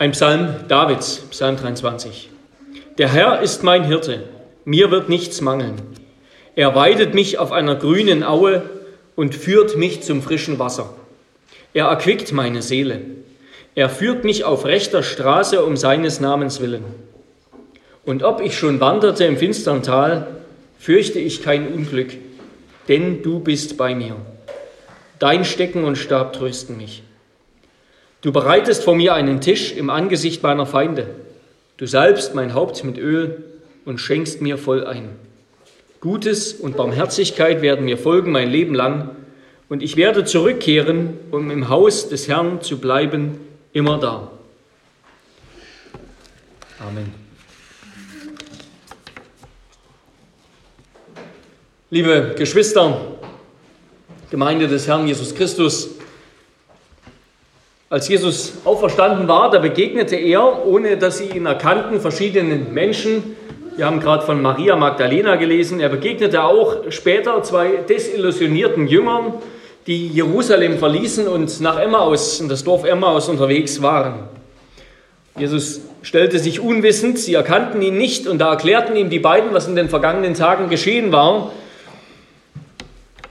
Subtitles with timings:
[0.00, 2.30] Ein Psalm Davids, Psalm 23.
[2.96, 4.22] Der Herr ist mein Hirte,
[4.64, 5.74] mir wird nichts mangeln.
[6.56, 8.62] Er weidet mich auf einer grünen Aue
[9.14, 10.94] und führt mich zum frischen Wasser.
[11.74, 13.02] Er erquickt meine Seele.
[13.74, 16.86] Er führt mich auf rechter Straße um seines Namens willen.
[18.06, 20.28] Und ob ich schon wanderte im finstern Tal,
[20.78, 22.12] fürchte ich kein Unglück,
[22.88, 24.16] denn du bist bei mir.
[25.18, 27.02] Dein Stecken und Stab trösten mich.
[28.22, 31.08] Du bereitest vor mir einen Tisch im Angesicht meiner Feinde.
[31.78, 33.42] Du salbst mein Haupt mit Öl
[33.86, 35.08] und schenkst mir voll ein.
[36.00, 39.10] Gutes und Barmherzigkeit werden mir folgen mein Leben lang,
[39.70, 43.38] und ich werde zurückkehren, um im Haus des Herrn zu bleiben,
[43.72, 44.30] immer da.
[46.80, 47.14] Amen.
[51.90, 53.00] Liebe Geschwister,
[54.30, 55.99] Gemeinde des Herrn Jesus Christus,
[57.90, 63.36] als Jesus auferstanden war, da begegnete er, ohne dass sie ihn erkannten, verschiedenen Menschen.
[63.76, 65.80] Wir haben gerade von Maria Magdalena gelesen.
[65.80, 69.34] Er begegnete auch später zwei desillusionierten Jüngern,
[69.88, 74.20] die Jerusalem verließen und nach Emmaus, in das Dorf Emmaus unterwegs waren.
[75.36, 79.66] Jesus stellte sich unwissend, sie erkannten ihn nicht und da erklärten ihm die beiden, was
[79.66, 81.50] in den vergangenen Tagen geschehen war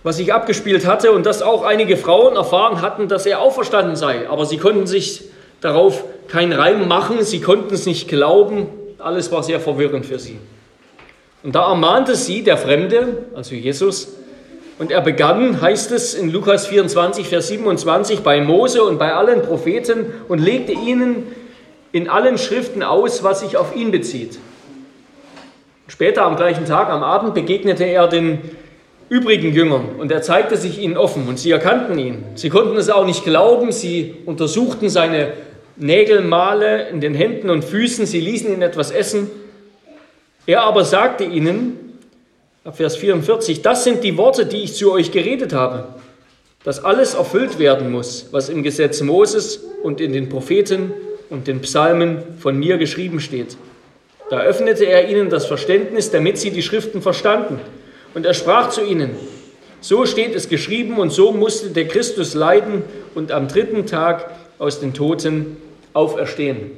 [0.09, 4.27] was sich abgespielt hatte und dass auch einige Frauen erfahren hatten, dass er auferstanden sei.
[4.27, 5.25] Aber sie konnten sich
[5.61, 8.65] darauf keinen Reim machen, sie konnten es nicht glauben.
[8.97, 10.39] Alles war sehr verwirrend für sie.
[11.43, 14.15] Und da ermahnte sie der Fremde, also Jesus,
[14.79, 19.43] und er begann, heißt es in Lukas 24, Vers 27, bei Mose und bei allen
[19.43, 21.27] Propheten und legte ihnen
[21.91, 24.39] in allen Schriften aus, was sich auf ihn bezieht.
[25.87, 28.41] Später am gleichen Tag, am Abend, begegnete er den
[29.09, 32.23] übrigen Jüngern und er zeigte sich ihnen offen und sie erkannten ihn.
[32.35, 35.33] Sie konnten es auch nicht glauben, sie untersuchten seine
[35.77, 39.29] Nägelmale in den Händen und Füßen, sie ließen ihn etwas essen.
[40.45, 41.97] Er aber sagte ihnen,
[42.63, 45.87] ab Vers 44, das sind die Worte, die ich zu euch geredet habe,
[46.63, 50.91] dass alles erfüllt werden muss, was im Gesetz Moses und in den Propheten
[51.29, 53.57] und den Psalmen von mir geschrieben steht.
[54.29, 57.59] Da öffnete er ihnen das Verständnis, damit sie die Schriften verstanden.
[58.13, 59.11] Und er sprach zu ihnen,
[59.81, 62.83] so steht es geschrieben und so musste der Christus leiden
[63.15, 65.57] und am dritten Tag aus den Toten
[65.93, 66.71] auferstehen.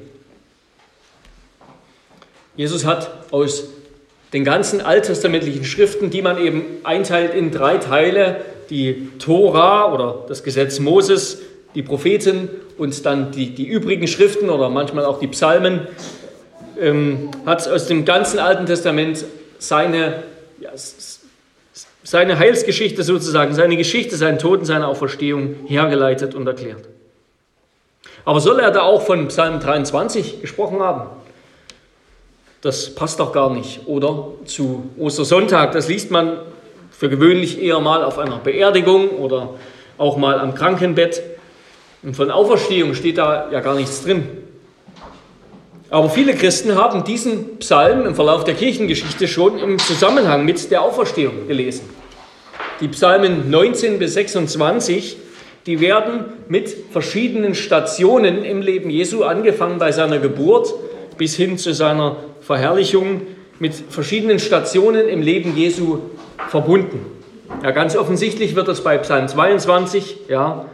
[2.56, 3.70] Jesus hat aus
[4.34, 10.44] den ganzen alttestamentlichen Schriften, die man eben einteilt in drei Teile, die Tora oder das
[10.44, 11.42] Gesetz Moses,
[11.76, 15.88] die Propheten und dann die, die übrigen Schriften oder manchmal auch die Psalmen,
[16.80, 19.26] ähm, hat aus dem ganzen Alten Testament
[19.60, 20.24] seine
[20.60, 20.72] ja,
[22.12, 26.84] seine Heilsgeschichte sozusagen, seine Geschichte, seinen Tod und seine Auferstehung hergeleitet und erklärt.
[28.26, 31.04] Aber soll er da auch von Psalm 23 gesprochen haben?
[32.60, 33.88] Das passt doch gar nicht.
[33.88, 36.40] Oder zu Ostersonntag, das liest man
[36.92, 39.52] für gewöhnlich eher mal auf einer Beerdigung oder
[39.98, 41.24] auch mal am Krankenbett.
[42.04, 44.28] Und von Auferstehung steht da ja gar nichts drin.
[45.90, 50.82] Aber viele Christen haben diesen Psalm im Verlauf der Kirchengeschichte schon im Zusammenhang mit der
[50.82, 52.01] Auferstehung gelesen.
[52.82, 55.18] Die Psalmen 19 bis 26,
[55.68, 60.74] die werden mit verschiedenen Stationen im Leben Jesu, angefangen bei seiner Geburt
[61.16, 63.22] bis hin zu seiner Verherrlichung,
[63.60, 66.00] mit verschiedenen Stationen im Leben Jesu
[66.50, 67.06] verbunden.
[67.62, 70.66] Ja, ganz offensichtlich wird das bei Psalm 22, ja,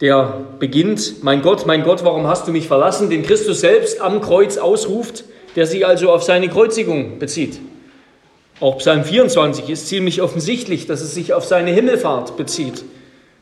[0.00, 4.20] der beginnt, mein Gott, mein Gott, warum hast du mich verlassen, den Christus selbst am
[4.20, 5.24] Kreuz ausruft,
[5.56, 7.58] der sich also auf seine Kreuzigung bezieht.
[8.60, 12.84] Auch Psalm 24 ist ziemlich offensichtlich, dass es sich auf seine Himmelfahrt bezieht.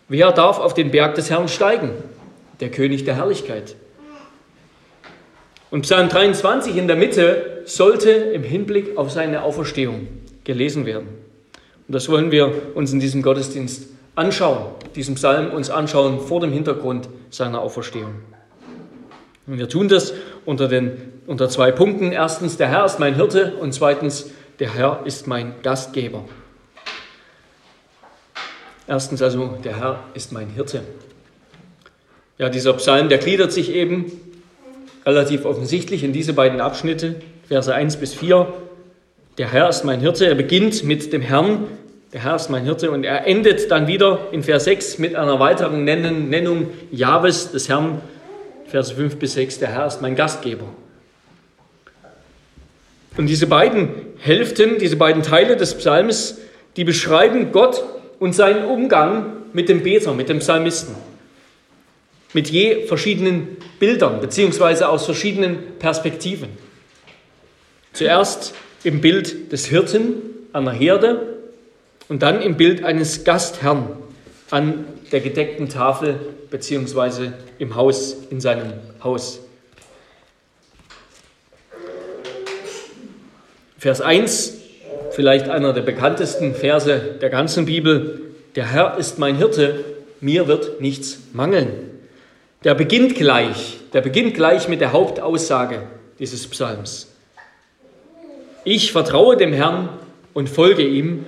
[0.08, 1.90] Wer darf auf den Berg des Herrn steigen?
[2.60, 3.74] Der König der Herrlichkeit.
[5.70, 10.06] Und Psalm 23 in der Mitte sollte im Hinblick auf seine Auferstehung
[10.44, 11.08] gelesen werden.
[11.86, 16.52] Und das wollen wir uns in diesem Gottesdienst anschauen, diesen Psalm uns anschauen vor dem
[16.52, 18.14] Hintergrund seiner Auferstehung.
[19.46, 20.14] Und wir tun das
[20.46, 20.92] unter, den,
[21.26, 22.12] unter zwei Punkten.
[22.12, 26.24] Erstens, der Herr ist mein Hirte und zweitens, der Herr ist mein Gastgeber.
[28.86, 30.82] Erstens also, der Herr ist mein Hirte.
[32.38, 34.10] Ja, dieser Psalm, der gliedert sich eben
[35.04, 37.16] relativ offensichtlich in diese beiden Abschnitte,
[37.48, 38.52] Verse 1 bis 4.
[39.38, 40.26] Der Herr ist mein Hirte.
[40.26, 41.66] Er beginnt mit dem Herrn,
[42.12, 42.90] der Herr ist mein Hirte.
[42.90, 48.00] Und er endet dann wieder in Vers 6 mit einer weiteren Nennung Jahwes des Herrn.
[48.66, 50.66] Vers 5 bis 6, der Herr ist mein Gastgeber.
[53.18, 56.38] Und diese beiden Hälften, diese beiden Teile des Psalms,
[56.76, 57.84] die beschreiben Gott
[58.20, 60.94] und seinen Umgang mit dem Beter, mit dem Psalmisten.
[62.34, 66.50] mit je verschiedenen Bildern, beziehungsweise aus verschiedenen Perspektiven.
[67.94, 68.54] Zuerst
[68.84, 70.16] im Bild des Hirten
[70.52, 71.38] an der Herde
[72.08, 73.96] und dann im Bild eines Gastherrn
[74.50, 76.20] an der gedeckten Tafel
[76.50, 79.40] beziehungsweise im Haus, in seinem Haus.
[83.78, 84.54] Vers 1,
[85.12, 88.22] vielleicht einer der bekanntesten Verse der ganzen Bibel.
[88.56, 89.84] Der Herr ist mein Hirte,
[90.20, 91.68] mir wird nichts mangeln.
[92.64, 95.82] Der beginnt gleich, der beginnt gleich mit der Hauptaussage
[96.18, 97.06] dieses Psalms.
[98.64, 99.90] Ich vertraue dem Herrn
[100.34, 101.24] und folge ihm.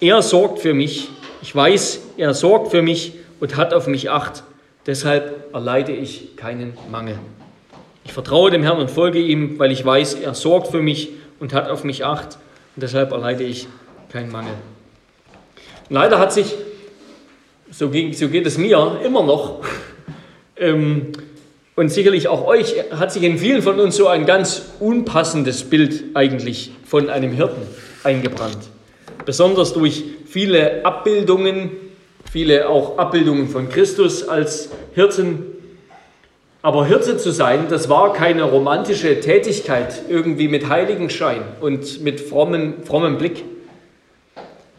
[0.00, 1.10] Er sorgt für mich.
[1.42, 4.44] Ich weiß, er sorgt für mich und hat auf mich Acht.
[4.86, 7.18] Deshalb erleide ich keinen Mangel.
[8.08, 11.10] Ich vertraue dem Herrn und folge ihm, weil ich weiß, er sorgt für mich
[11.40, 12.38] und hat auf mich Acht.
[12.74, 13.68] Und deshalb erleide ich
[14.10, 14.54] keinen Mangel.
[15.90, 16.54] Leider hat sich,
[17.70, 19.60] so, ging, so geht es mir immer noch,
[20.56, 21.08] ähm,
[21.76, 26.02] und sicherlich auch euch, hat sich in vielen von uns so ein ganz unpassendes Bild
[26.14, 27.60] eigentlich von einem Hirten
[28.04, 28.70] eingebrannt.
[29.26, 31.72] Besonders durch viele Abbildungen,
[32.32, 35.57] viele auch Abbildungen von Christus als Hirten.
[36.60, 42.82] Aber Hirte zu sein, das war keine romantische Tätigkeit, irgendwie mit Heiligenschein und mit frommen,
[42.84, 43.44] frommem Blick.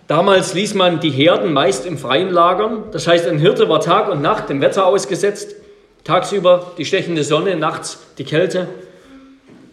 [0.08, 2.86] Damals ließ man die Herden meist im Freien lagern.
[2.92, 5.56] Das heißt, ein Hirte war Tag und Nacht dem Wetter ausgesetzt.
[6.04, 8.68] Tagsüber die stechende Sonne, nachts die Kälte.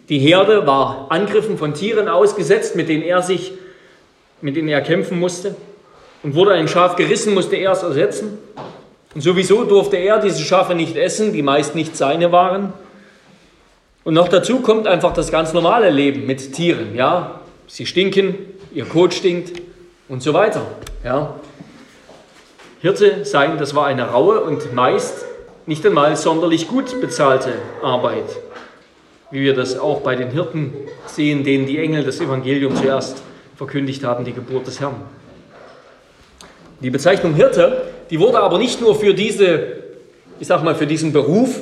[0.07, 3.51] Die Herde war Angriffen von Tieren ausgesetzt, mit denen er sich,
[4.39, 5.55] mit denen er kämpfen musste.
[6.23, 8.37] Und wurde ein Schaf gerissen, musste er es ersetzen.
[9.17, 12.71] Und sowieso durfte er diese Schafe nicht essen, die meist nicht seine waren.
[14.03, 16.93] Und noch dazu kommt einfach das ganz normale Leben mit Tieren.
[16.95, 18.35] Ja, sie stinken,
[18.71, 19.59] ihr Kot stinkt
[20.07, 20.61] und so weiter.
[21.03, 21.33] Ja.
[22.79, 25.25] Hirte sein, das war eine raue und meist
[25.65, 28.37] nicht einmal sonderlich gut bezahlte Arbeit,
[29.31, 30.75] wie wir das auch bei den Hirten
[31.07, 33.23] sehen, denen die Engel das Evangelium zuerst
[33.55, 35.01] verkündigt haben, die Geburt des Herrn.
[36.81, 39.59] Die Bezeichnung Hirte, die wurde aber nicht nur für diese,
[40.39, 41.59] ich sag mal, für diesen Beruf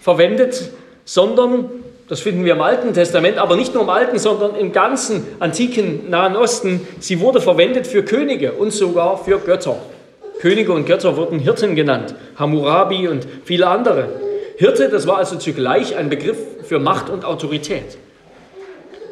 [0.00, 0.70] verwendet,
[1.04, 1.70] sondern
[2.08, 6.10] das finden wir im Alten Testament, aber nicht nur im Alten, sondern im ganzen antiken
[6.10, 6.86] Nahen Osten.
[7.00, 9.76] Sie wurde verwendet für Könige und sogar für Götter.
[10.40, 14.08] Könige und Götter wurden Hirten genannt, Hammurabi und viele andere.
[14.56, 17.96] Hirte, das war also zugleich ein Begriff für Macht und Autorität.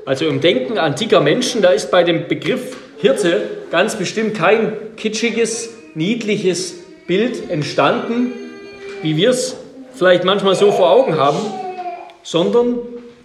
[0.05, 5.71] Also im Denken antiker Menschen, da ist bei dem Begriff Hirte ganz bestimmt kein kitschiges,
[5.94, 6.75] niedliches
[7.06, 8.33] Bild entstanden,
[9.03, 9.56] wie wir es
[9.94, 11.39] vielleicht manchmal so vor Augen haben,
[12.23, 12.79] sondern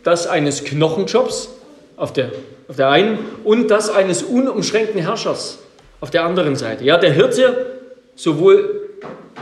[0.03, 1.49] das eines Knochenjobs
[1.95, 2.31] auf der,
[2.67, 5.59] auf der einen und das eines unumschränkten Herrschers
[5.99, 6.83] auf der anderen Seite.
[6.83, 7.77] Ja, der Hirte
[8.15, 8.81] sowohl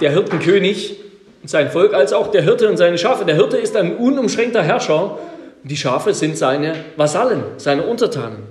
[0.01, 0.99] der Hirtenkönig
[1.41, 3.25] und sein Volk als auch der Hirte und seine Schafe.
[3.25, 5.17] Der Hirte ist ein unumschränkter Herrscher
[5.63, 8.43] und die Schafe sind seine Vasallen, seine Untertanen.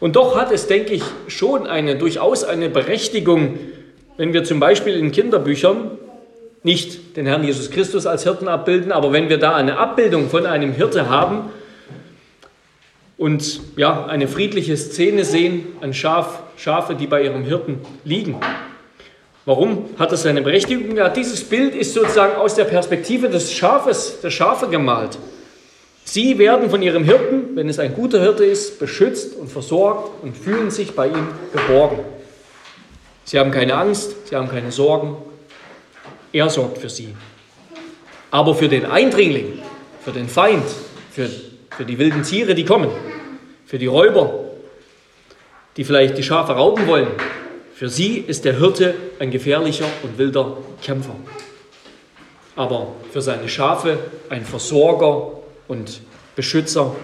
[0.00, 3.58] Und doch hat es, denke ich, schon eine durchaus eine Berechtigung,
[4.16, 5.92] wenn wir zum Beispiel in Kinderbüchern
[6.62, 10.46] nicht den Herrn Jesus Christus als Hirten abbilden, aber wenn wir da eine Abbildung von
[10.46, 11.50] einem Hirte haben,
[13.20, 18.36] und ja, eine friedliche Szene sehen an Schaf, Schafe, die bei ihrem Hirten liegen.
[19.44, 20.96] Warum hat das seine Berechtigung?
[20.96, 25.18] Ja, dieses Bild ist sozusagen aus der Perspektive des Schafes, der Schafe gemalt.
[26.10, 30.36] Sie werden von ihrem Hirten, wenn es ein guter Hirte ist, beschützt und versorgt und
[30.36, 32.00] fühlen sich bei ihm geborgen.
[33.24, 35.16] Sie haben keine Angst, sie haben keine Sorgen.
[36.32, 37.14] Er sorgt für sie.
[38.32, 39.60] Aber für den Eindringling,
[40.04, 40.64] für den Feind,
[41.12, 41.28] für
[41.76, 42.90] für die wilden Tiere, die kommen,
[43.64, 44.34] für die Räuber,
[45.76, 47.08] die vielleicht die Schafe rauben wollen.
[47.74, 51.14] Für sie ist der Hirte ein gefährlicher und wilder Kämpfer.
[52.56, 53.98] Aber für seine Schafe
[54.28, 55.39] ein Versorger
[55.70, 56.00] und
[56.34, 56.96] Beschützer.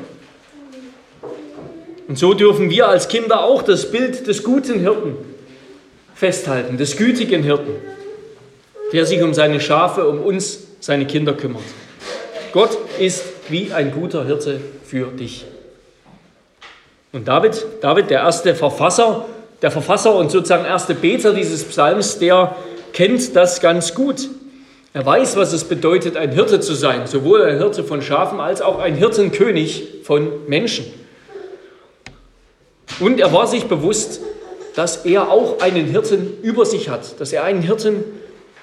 [2.08, 5.14] Und so dürfen wir als Kinder auch das Bild des guten Hirten
[6.14, 7.76] festhalten, des gütigen Hirten,
[8.92, 11.62] der sich um seine Schafe, um uns, seine Kinder kümmert.
[12.52, 15.44] Gott ist wie ein guter Hirte für dich.
[17.12, 19.26] Und David, David, der erste Verfasser,
[19.62, 22.56] der Verfasser und sozusagen erste Beter dieses Psalms, der
[22.92, 24.28] kennt das ganz gut.
[24.96, 28.62] Er weiß, was es bedeutet, ein Hirte zu sein, sowohl ein Hirte von Schafen als
[28.62, 30.86] auch ein Hirtenkönig von Menschen.
[32.98, 34.22] Und er war sich bewusst,
[34.74, 38.04] dass er auch einen Hirten über sich hat, dass er einen Hirten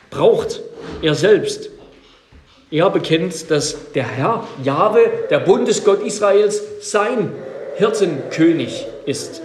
[0.09, 0.61] braucht,
[1.03, 1.69] er selbst.
[2.71, 7.31] Er bekennt, dass der Herr, Jahwe, der Bundesgott Israels, sein
[7.75, 9.43] Hirtenkönig ist.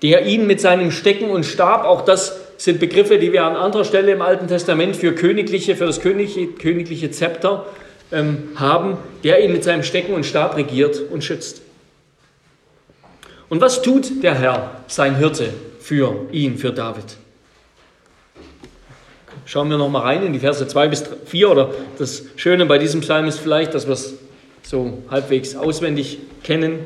[0.00, 3.84] der ihn mit seinem Stecken und Stab, auch das sind Begriffe, die wir an anderer
[3.84, 7.66] Stelle im Alten Testament für königliche, für das königliche, königliche Zepter
[8.12, 11.62] ähm, haben, der ihn mit seinem Stecken und Stab regiert und schützt.
[13.48, 17.04] Und was tut der Herr, sein Hirte, für ihn, für David?
[19.46, 22.78] Schauen wir noch mal rein in die Verse 2 bis 4 oder das Schöne bei
[22.78, 24.14] diesem Psalm ist vielleicht, dass wir es
[24.62, 26.80] so halbwegs auswendig kennen.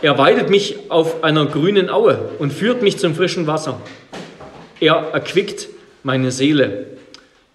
[0.00, 3.80] Er weidet mich auf einer grünen Aue und führt mich zum frischen Wasser.
[4.80, 5.68] Er erquickt
[6.02, 6.86] meine Seele.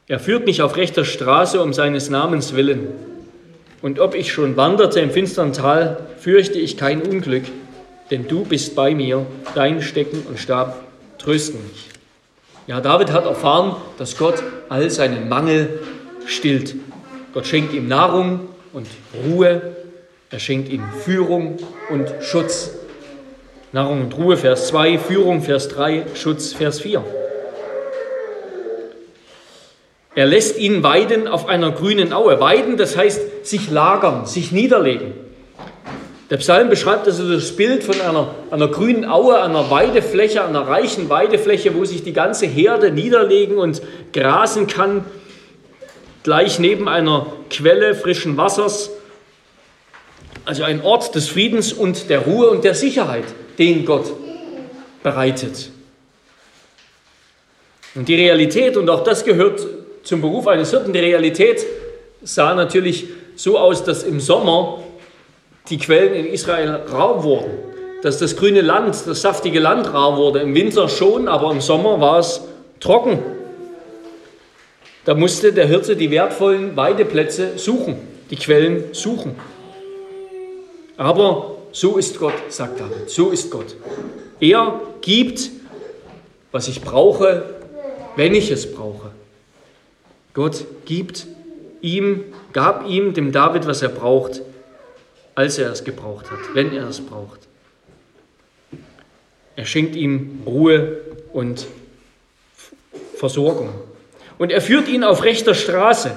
[0.07, 2.87] Er führt mich auf rechter Straße um seines Namens willen.
[3.81, 7.43] Und ob ich schon wanderte im finstern Tal, fürchte ich kein Unglück,
[8.11, 10.83] denn du bist bei mir, dein Stecken und Stab
[11.17, 11.89] trösten mich.
[12.67, 15.79] Ja, David hat erfahren, dass Gott all seinen Mangel
[16.25, 16.75] stillt.
[17.33, 18.87] Gott schenkt ihm Nahrung und
[19.25, 19.75] Ruhe,
[20.29, 21.57] er schenkt ihm Führung
[21.89, 22.71] und Schutz.
[23.71, 27.03] Nahrung und Ruhe, Vers 2, Führung, Vers 3, Schutz, Vers 4.
[30.15, 32.39] Er lässt ihn weiden auf einer grünen Aue.
[32.39, 35.13] Weiden, das heißt sich lagern, sich niederlegen.
[36.31, 41.09] Der Psalm beschreibt also das Bild von einer, einer grünen Aue, einer Weidefläche, einer reichen
[41.09, 43.81] Weidefläche, wo sich die ganze Herde niederlegen und
[44.13, 45.05] grasen kann,
[46.23, 48.89] gleich neben einer Quelle frischen Wassers.
[50.45, 53.25] Also ein Ort des Friedens und der Ruhe und der Sicherheit,
[53.59, 54.11] den Gott
[55.03, 55.69] bereitet.
[57.95, 59.65] Und die Realität, und auch das gehört
[60.03, 61.65] zum Beruf eines Hirten, die Realität
[62.21, 64.79] sah natürlich so aus, dass im Sommer
[65.69, 67.51] die Quellen in Israel rau wurden,
[68.01, 70.39] dass das grüne Land, das saftige Land rar wurde.
[70.39, 72.41] Im Winter schon, aber im Sommer war es
[72.79, 73.19] trocken.
[75.05, 77.95] Da musste der Hirte die wertvollen Weideplätze suchen,
[78.29, 79.35] die Quellen suchen.
[80.97, 83.75] Aber so ist Gott, sagt David, so ist Gott.
[84.39, 85.49] Er gibt,
[86.51, 87.43] was ich brauche,
[88.15, 89.11] wenn ich es brauche.
[90.33, 91.27] Gott gibt
[91.81, 92.23] ihm,
[92.53, 94.41] gab ihm, dem David, was er braucht,
[95.35, 97.39] als er es gebraucht hat, wenn er es braucht.
[99.55, 100.97] Er schenkt ihm Ruhe
[101.33, 101.67] und
[103.15, 103.69] Versorgung.
[104.37, 106.15] Und er führt ihn auf rechter Straße.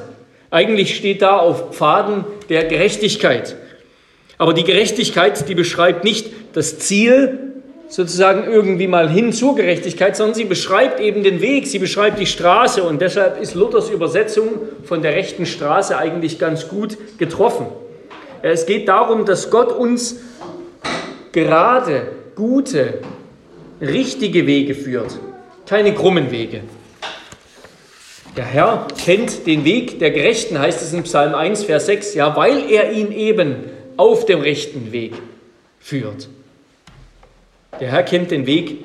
[0.50, 3.56] Eigentlich steht da auf Pfaden der Gerechtigkeit.
[4.42, 7.38] Aber die Gerechtigkeit, die beschreibt nicht das Ziel,
[7.86, 12.26] sozusagen irgendwie mal hin zur Gerechtigkeit, sondern sie beschreibt eben den Weg, sie beschreibt die
[12.26, 14.48] Straße und deshalb ist Luthers Übersetzung
[14.82, 17.66] von der rechten Straße eigentlich ganz gut getroffen.
[18.42, 20.16] Es geht darum, dass Gott uns
[21.30, 22.94] gerade, gute,
[23.80, 25.20] richtige Wege führt,
[25.66, 26.62] keine krummen Wege.
[28.36, 32.34] Der Herr kennt den Weg der Gerechten, heißt es in Psalm 1, Vers 6, ja,
[32.34, 35.14] weil er ihn eben auf dem rechten Weg
[35.78, 36.28] führt.
[37.80, 38.84] Der Herr kennt den Weg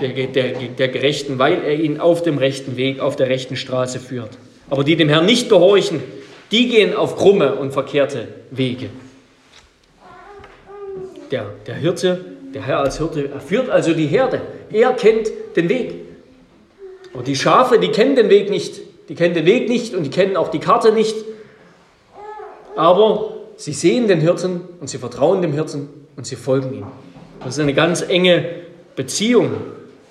[0.00, 4.00] der, der, der Gerechten, weil er ihn auf dem rechten Weg, auf der rechten Straße
[4.00, 4.30] führt.
[4.70, 6.02] Aber die dem Herrn nicht gehorchen,
[6.50, 8.90] die gehen auf krumme und verkehrte Wege.
[11.30, 12.24] Der, der Hirte,
[12.54, 14.40] der Herr als Hirte, er führt also die Herde.
[14.72, 15.94] Er kennt den Weg.
[17.12, 18.80] Aber die Schafe, die kennen den Weg nicht.
[19.08, 21.14] Die kennen den Weg nicht und die kennen auch die Karte nicht.
[22.76, 26.86] Aber sie sehen den Hirten und sie vertrauen dem Hirten und sie folgen ihm.
[27.40, 28.44] Das ist eine ganz enge
[28.96, 29.50] Beziehung,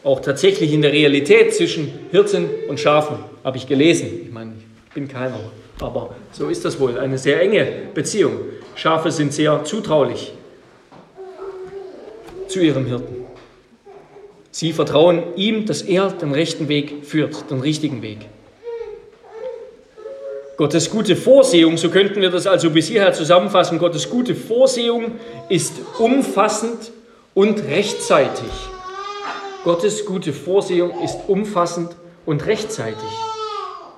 [0.04, 4.10] auch tatsächlich in der Realität zwischen Hirten und Schafen, habe ich gelesen.
[4.26, 4.54] Ich meine,
[4.88, 5.40] ich bin keiner,
[5.80, 8.34] aber so ist das wohl, eine sehr enge Beziehung.
[8.76, 10.34] Schafe sind sehr zutraulich
[12.48, 13.24] zu ihrem Hirten.
[14.52, 18.20] Sie vertrauen ihm, dass er den rechten Weg führt, den richtigen Weg.
[20.64, 25.16] Gottes gute Vorsehung, so könnten wir das also bis hierher zusammenfassen, Gottes gute Vorsehung
[25.50, 26.94] ist umfassend
[27.34, 28.50] und rechtzeitig.
[29.66, 32.96] Gottes gute Vorsehung ist umfassend und rechtzeitig.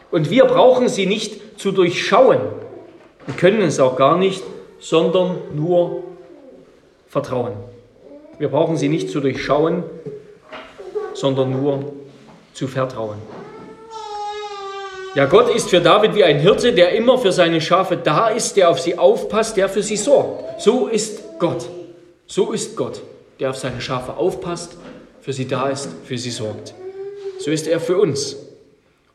[0.10, 2.40] Und wir brauchen sie nicht zu durchschauen.
[3.28, 4.42] Wir können es auch gar nicht,
[4.80, 6.04] sondern nur
[7.08, 7.54] vertrauen.
[8.40, 9.84] Wir brauchen sie nicht zu durchschauen,
[11.14, 11.94] sondern nur
[12.54, 13.20] zu vertrauen.
[15.16, 18.58] Ja, Gott ist für David wie ein Hirte, der immer für seine Schafe da ist,
[18.58, 20.62] der auf sie aufpasst, der für sie sorgt.
[20.62, 21.66] So ist Gott.
[22.28, 23.02] So ist Gott
[23.40, 24.78] der auf seine Schafe aufpasst,
[25.22, 26.74] für sie da ist, für sie sorgt.
[27.40, 28.38] So ist er für uns.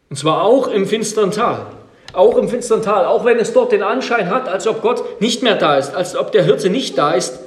[0.09, 1.67] Und zwar auch im finstern Tal.
[2.13, 5.43] Auch im finstern Tal, auch wenn es dort den Anschein hat, als ob Gott nicht
[5.43, 7.39] mehr da ist, als ob der Hirte nicht da ist.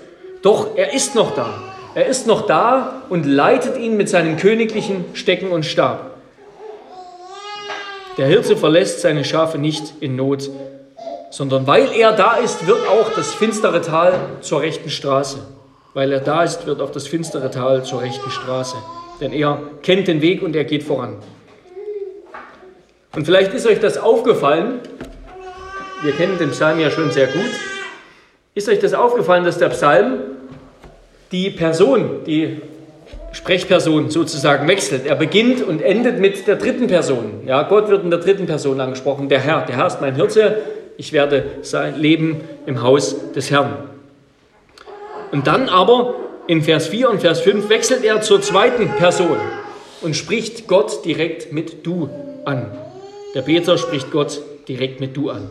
[0.42, 1.62] Doch er ist noch da.
[1.96, 6.13] Er ist noch da und leitet ihn mit seinem königlichen Stecken und Stab.
[8.18, 10.50] Der Hirte verlässt seine Schafe nicht in Not,
[11.32, 15.40] sondern weil er da ist, wird auch das finstere Tal zur rechten Straße.
[15.96, 18.78] Weil er da ist, wird auch das finstere Tal zur rechten Straße.
[19.20, 21.18] Denn er kennt den Weg und er geht voran.
[23.16, 24.80] Und vielleicht ist euch das aufgefallen,
[26.04, 27.52] wir kennen den Psalm ja schon sehr gut,
[28.54, 30.20] ist euch das aufgefallen, dass der Psalm
[31.32, 32.62] die Person, die
[33.34, 35.08] Sprechperson sozusagen wechselt.
[35.08, 37.42] Er beginnt und endet mit der dritten Person.
[37.46, 39.66] Ja, Gott wird in der dritten Person angesprochen, der Herr.
[39.66, 40.62] Der Herr ist mein Hirte,
[40.98, 43.74] ich werde sein Leben im Haus des Herrn.
[45.32, 46.14] Und dann aber
[46.46, 49.38] in Vers 4 und Vers 5 wechselt er zur zweiten Person
[50.02, 52.10] und spricht Gott direkt mit du
[52.46, 52.68] an.
[53.34, 55.50] Der Peter spricht Gott direkt mit du an.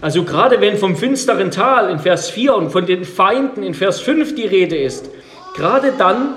[0.00, 4.00] Also gerade wenn vom finsteren Tal in Vers 4 und von den Feinden in Vers
[4.00, 5.08] 5 die Rede ist,
[5.54, 6.34] gerade dann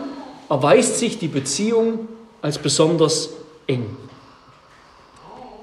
[0.54, 2.08] erweist sich die Beziehung
[2.44, 3.32] als besonders
[3.66, 3.98] eng.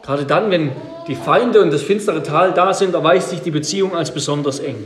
[0.02, 0.72] Gerade dann, wenn
[1.06, 4.84] die Feinde und das finstere Tal da sind, erweist sich die Beziehung als besonders eng.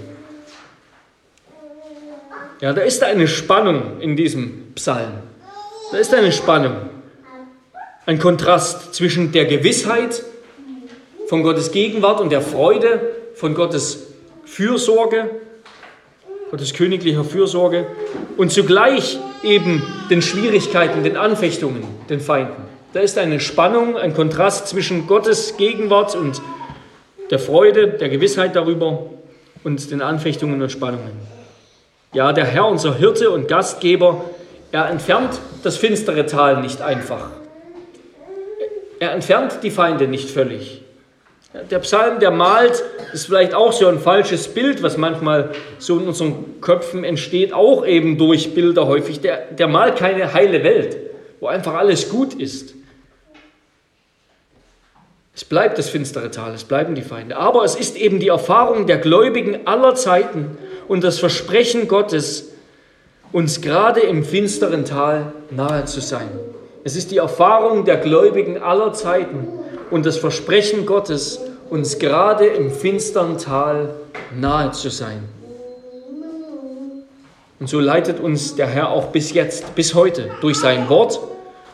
[2.61, 5.13] Ja, da ist eine Spannung in diesem Psalm.
[5.91, 6.77] Da ist eine Spannung.
[8.05, 10.23] Ein Kontrast zwischen der Gewissheit
[11.29, 13.01] von Gottes Gegenwart und der Freude
[13.37, 14.09] von Gottes
[14.45, 15.31] Fürsorge,
[16.51, 17.87] Gottes königlicher Fürsorge
[18.37, 22.65] und zugleich eben den Schwierigkeiten, den Anfechtungen, den Feinden.
[22.93, 26.41] Da ist eine Spannung, ein Kontrast zwischen Gottes Gegenwart und
[27.31, 29.11] der Freude, der Gewissheit darüber
[29.65, 31.13] und den Anfechtungen und Spannungen.
[32.13, 34.25] Ja, der Herr, unser Hirte und Gastgeber,
[34.71, 37.31] er entfernt das finstere Tal nicht einfach.
[39.01, 40.84] Er entfernt die Feinde nicht völlig.
[41.71, 42.83] Der Psalm, der malt,
[43.13, 47.87] ist vielleicht auch so ein falsches Bild, was manchmal so in unseren Köpfen entsteht, auch
[47.87, 49.21] eben durch Bilder häufig.
[49.21, 50.97] Der, der malt keine heile Welt,
[51.39, 52.75] wo einfach alles gut ist.
[55.33, 57.37] Es bleibt das finstere Tal, es bleiben die Feinde.
[57.37, 60.59] Aber es ist eben die Erfahrung der Gläubigen aller Zeiten
[60.89, 62.51] und das Versprechen Gottes,
[63.31, 66.29] uns gerade im finsteren Tal nahe zu sein.
[66.83, 69.49] Es ist die Erfahrung der Gläubigen aller Zeiten
[69.91, 73.91] und das Versprechen Gottes, uns gerade im finstern Tal
[74.39, 75.23] nahe zu sein.
[77.61, 81.21] Und so leitet uns der Herr auch bis jetzt, bis heute, durch sein Wort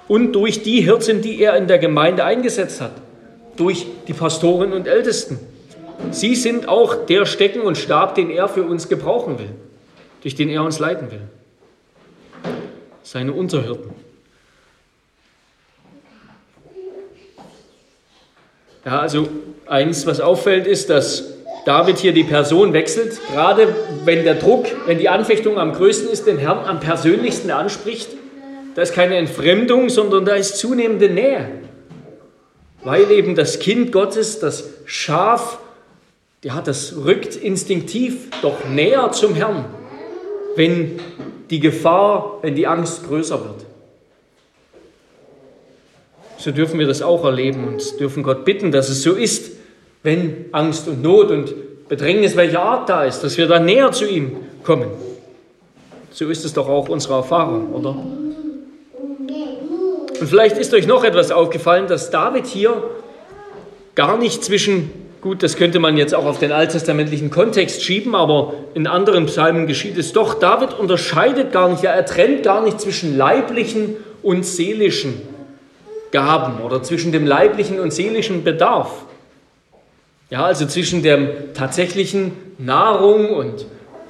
[0.08, 2.92] und durch die Hirten, die er in der Gemeinde eingesetzt hat,
[3.56, 5.38] durch die Pastoren und Ältesten.
[6.10, 9.50] Sie sind auch der Stecken und Stab, den er für uns gebrauchen will,
[10.22, 11.22] durch den er uns leiten will.
[13.02, 13.90] Seine Unterhirten.
[18.90, 19.28] Ja, also
[19.68, 23.72] eins, was auffällt, ist, dass David hier die Person wechselt, gerade
[24.04, 28.08] wenn der Druck, wenn die Anfechtung am größten ist, den Herrn am persönlichsten anspricht.
[28.74, 31.48] Da ist keine Entfremdung, sondern da ist zunehmende Nähe.
[32.82, 35.58] Weil eben das Kind Gottes, das Schaf,
[36.42, 39.66] ja, das rückt instinktiv doch näher zum Herrn,
[40.56, 40.98] wenn
[41.48, 43.69] die Gefahr, wenn die Angst größer wird
[46.40, 49.52] so dürfen wir das auch erleben und dürfen Gott bitten, dass es so ist,
[50.02, 51.54] wenn Angst und Not und
[51.88, 54.88] Bedrängnis welcher Art da ist, dass wir da näher zu ihm kommen.
[56.12, 57.94] So ist es doch auch unsere Erfahrung, oder?
[60.20, 62.82] Und vielleicht ist euch noch etwas aufgefallen, dass David hier
[63.94, 68.54] gar nicht zwischen, gut, das könnte man jetzt auch auf den alttestamentlichen Kontext schieben, aber
[68.72, 70.34] in anderen Psalmen geschieht es doch.
[70.34, 75.29] David unterscheidet gar nicht, ja, er trennt gar nicht zwischen leiblichen und seelischen
[76.12, 79.04] Gaben oder zwischen dem leiblichen und seelischen Bedarf.
[80.30, 83.66] Ja, also zwischen der tatsächlichen Nahrung und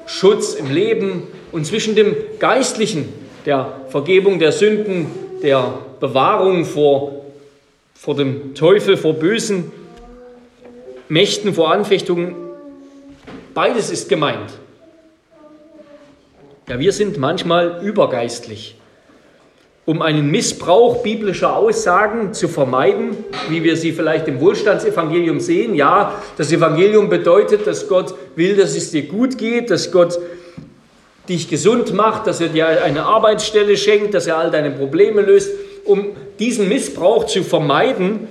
[0.07, 3.09] Schutz im Leben und zwischen dem geistlichen,
[3.47, 5.07] der Vergebung der Sünden,
[5.43, 7.25] der Bewahrung vor,
[7.95, 9.73] vor dem Teufel, vor bösen
[11.09, 12.35] Mächten, vor Anfechtungen.
[13.55, 14.53] Beides ist gemeint.
[16.69, 18.77] Ja, wir sind manchmal übergeistlich
[19.87, 23.17] um einen Missbrauch biblischer Aussagen zu vermeiden,
[23.49, 25.75] wie wir sie vielleicht im Wohlstandsevangelium sehen.
[25.75, 30.19] Ja, das Evangelium bedeutet, dass Gott will, dass es dir gut geht, dass Gott
[31.29, 35.51] dich gesund macht, dass er dir eine Arbeitsstelle schenkt, dass er all deine Probleme löst.
[35.85, 38.29] Um diesen Missbrauch zu vermeiden,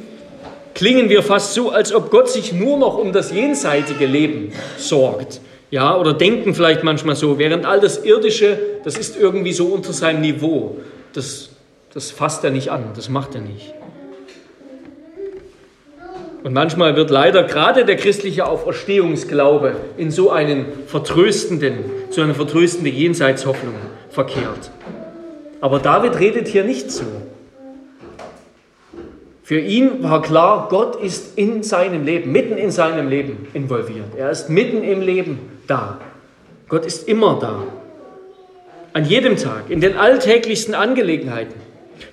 [0.75, 5.41] klingen wir fast so, als ob Gott sich nur noch um das jenseitige Leben sorgt.
[5.71, 9.93] Ja, oder denken vielleicht manchmal so, während all das Irdische, das ist irgendwie so unter
[9.93, 10.77] seinem Niveau
[11.13, 11.50] das,
[11.93, 13.74] das fasst er nicht an, das macht er nicht.
[16.43, 22.89] Und manchmal wird leider gerade der christliche Auferstehungsglaube in so einen vertröstenden, so eine vertröstende
[22.89, 23.76] Jenseitshoffnung
[24.10, 24.72] verkehrt.
[25.60, 27.04] Aber David redet hier nicht so.
[29.43, 34.15] Für ihn war klar, Gott ist in seinem Leben, mitten in seinem Leben involviert.
[34.15, 36.00] Er ist mitten im Leben da.
[36.69, 37.63] Gott ist immer da.
[38.93, 41.56] An jedem Tag, in den alltäglichsten Angelegenheiten,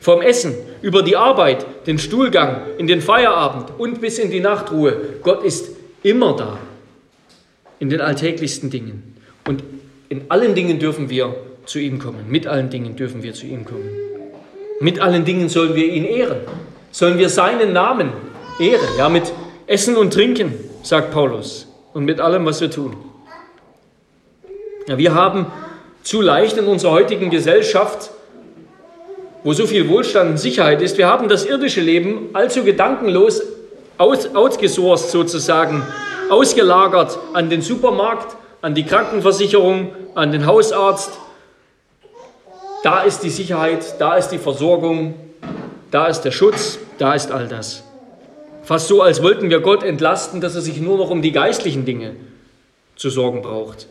[0.01, 4.97] vom Essen, über die Arbeit, den Stuhlgang, in den Feierabend und bis in die Nachtruhe.
[5.23, 5.71] Gott ist
[6.03, 6.59] immer da,
[7.79, 9.17] in den alltäglichsten Dingen.
[9.47, 9.63] Und
[10.09, 11.35] in allen Dingen dürfen wir
[11.65, 12.27] zu ihm kommen.
[12.29, 13.91] Mit allen Dingen dürfen wir zu ihm kommen.
[14.81, 16.39] Mit allen Dingen sollen wir ihn ehren.
[16.91, 18.13] Sollen wir seinen Namen
[18.61, 18.89] ehren.
[18.99, 19.33] Ja, mit
[19.67, 21.67] Essen und Trinken, sagt Paulus.
[21.93, 22.97] Und mit allem, was wir tun.
[24.87, 25.47] Ja, wir haben
[26.07, 28.13] zu leicht in unserer heutigen Gesellschaft,
[29.43, 33.43] wo so viel Wohlstand und Sicherheit ist, wir haben das irdische Leben allzu gedankenlos
[33.99, 35.85] aus, outgesourced sozusagen,
[36.31, 41.11] ausgelagert an den Supermarkt, an die Krankenversicherung, an den Hausarzt.
[42.85, 45.15] Da ist die Sicherheit, da ist die Versorgung,
[45.91, 47.83] da ist der Schutz, da ist all das.
[48.63, 51.85] Fast so, als wollten wir Gott entlasten, dass er sich nur noch um die geistlichen
[51.85, 52.15] Dinge
[52.95, 53.89] zu sorgen braucht.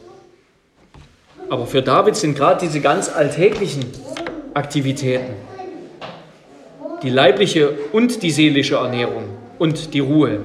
[1.50, 3.86] Aber für David sind gerade diese ganz alltäglichen
[4.54, 5.34] Aktivitäten,
[7.04, 9.26] die leibliche und die seelische Ernährung
[9.60, 10.40] und die Ruhe,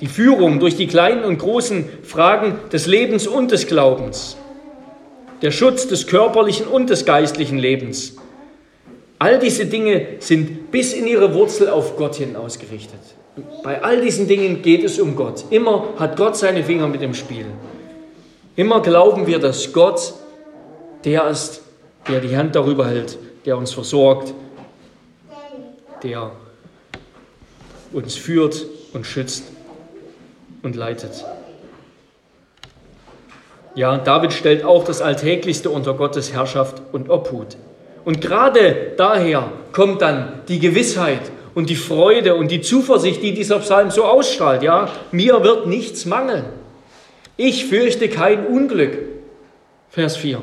[0.00, 4.36] die Führung durch die kleinen und großen Fragen des Lebens und des Glaubens,
[5.42, 8.16] der Schutz des körperlichen und des geistlichen Lebens.
[9.18, 13.00] All diese Dinge sind bis in ihre Wurzel auf Gott hin ausgerichtet.
[13.62, 15.44] Bei all diesen Dingen geht es um Gott.
[15.50, 17.44] Immer hat Gott seine Finger mit im Spiel.
[18.56, 20.14] Immer glauben wir, dass Gott
[21.04, 21.62] der ist,
[22.08, 24.34] der die Hand darüber hält, der uns versorgt,
[26.02, 26.32] der
[27.92, 29.44] uns führt und schützt
[30.62, 31.24] und leitet.
[33.74, 37.56] Ja, David stellt auch das Alltäglichste unter Gottes Herrschaft und Obhut.
[38.04, 43.58] Und gerade daher kommt dann die Gewissheit und die Freude und die Zuversicht, die dieser
[43.60, 44.62] Psalm so ausstrahlt.
[44.62, 46.44] Ja, mir wird nichts mangeln.
[47.36, 48.98] Ich fürchte kein Unglück.
[49.90, 50.40] Vers 4.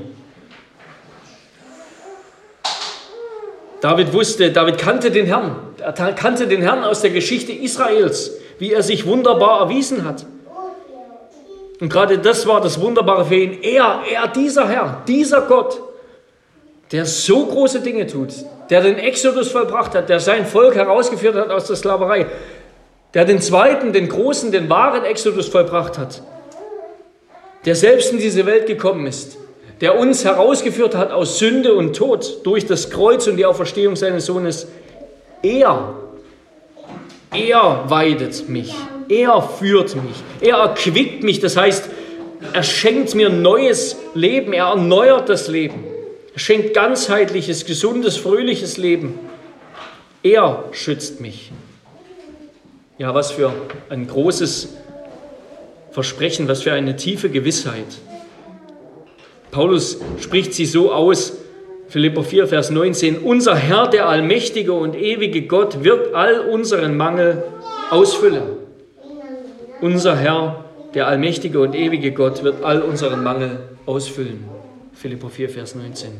[3.87, 5.55] David wusste, David kannte den Herrn.
[5.79, 10.25] Er kannte den Herrn aus der Geschichte Israels, wie er sich wunderbar erwiesen hat.
[11.79, 13.59] Und gerade das war das Wunderbare für ihn.
[13.61, 15.79] Er, er, dieser Herr, dieser Gott,
[16.91, 18.33] der so große Dinge tut,
[18.69, 22.25] der den Exodus vollbracht hat, der sein Volk herausgeführt hat aus der Sklaverei,
[23.13, 26.23] der den zweiten, den großen, den wahren Exodus vollbracht hat,
[27.63, 29.37] der selbst in diese Welt gekommen ist,
[29.81, 34.25] der uns herausgeführt hat aus Sünde und Tod durch das Kreuz und die Auferstehung seines
[34.25, 34.67] Sohnes,
[35.43, 35.93] er,
[37.31, 38.73] er weidet mich,
[39.07, 41.89] er führt mich, er erquickt mich, das heißt,
[42.53, 45.83] er schenkt mir neues Leben, er erneuert das Leben,
[46.33, 49.19] er schenkt ganzheitliches, gesundes, fröhliches Leben.
[50.23, 51.51] Er schützt mich.
[52.97, 53.53] Ja, was für
[53.89, 54.69] ein großes
[55.91, 57.85] Versprechen, was für eine tiefe Gewissheit.
[59.57, 61.33] Paulus spricht sie so aus,
[61.87, 67.43] Philipper 4, Vers 19, unser Herr, der allmächtige und ewige Gott, wird all unseren Mangel
[67.89, 68.43] ausfüllen.
[69.81, 74.43] Unser Herr, der allmächtige und ewige Gott, wird all unseren Mangel ausfüllen.
[74.93, 76.11] Philipper 4, Vers 19.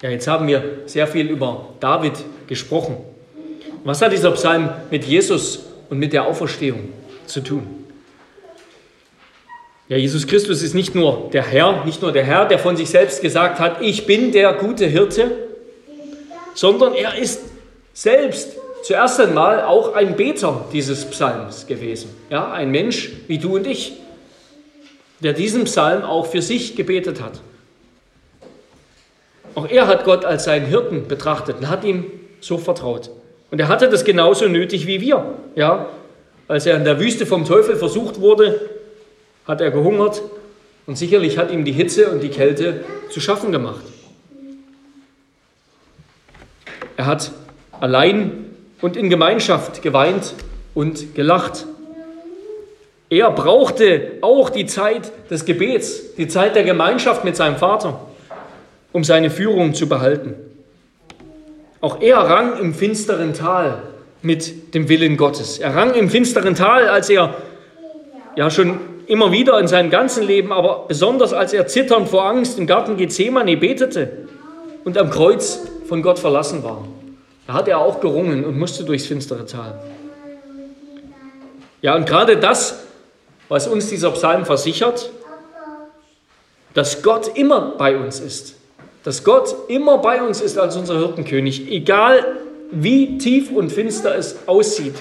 [0.00, 2.14] Ja, jetzt haben wir sehr viel über David
[2.46, 2.96] gesprochen.
[3.84, 6.88] Was hat dieser Psalm mit Jesus und mit der Auferstehung
[7.26, 7.85] zu tun?
[9.88, 12.90] Ja, Jesus Christus ist nicht nur der Herr, nicht nur der Herr, der von sich
[12.90, 15.30] selbst gesagt hat, ich bin der gute Hirte,
[16.54, 17.42] sondern er ist
[17.92, 22.10] selbst zuerst einmal auch ein Beter dieses Psalms gewesen.
[22.30, 23.92] Ja, ein Mensch wie du und ich,
[25.20, 27.40] der diesen Psalm auch für sich gebetet hat.
[29.54, 32.06] Auch er hat Gott als seinen Hirten betrachtet und hat ihm
[32.40, 33.10] so vertraut.
[33.50, 35.34] Und er hatte das genauso nötig wie wir.
[35.54, 35.88] Ja,
[36.48, 38.60] als er in der Wüste vom Teufel versucht wurde,
[39.46, 40.22] hat er gehungert
[40.86, 43.82] und sicherlich hat ihm die Hitze und die Kälte zu schaffen gemacht.
[46.96, 47.32] Er hat
[47.80, 48.46] allein
[48.80, 50.34] und in Gemeinschaft geweint
[50.74, 51.66] und gelacht.
[53.08, 58.00] Er brauchte auch die Zeit des Gebets, die Zeit der Gemeinschaft mit seinem Vater,
[58.92, 60.34] um seine Führung zu behalten.
[61.80, 63.82] Auch er rang im finsteren Tal
[64.22, 65.58] mit dem Willen Gottes.
[65.58, 67.36] Er rang im finsteren Tal, als er
[68.34, 72.58] ja schon immer wieder in seinem ganzen Leben, aber besonders als er zitternd vor Angst
[72.58, 74.28] im Garten Gethsemane betete
[74.84, 76.84] und am Kreuz von Gott verlassen war.
[77.46, 79.80] Da hat er auch gerungen und musste durchs finstere Tal.
[81.80, 82.84] Ja, und gerade das,
[83.48, 85.10] was uns dieser Psalm versichert,
[86.74, 88.56] dass Gott immer bei uns ist.
[89.04, 92.24] Dass Gott immer bei uns ist als unser Hirtenkönig, egal
[92.72, 94.94] wie tief und finster es aussieht.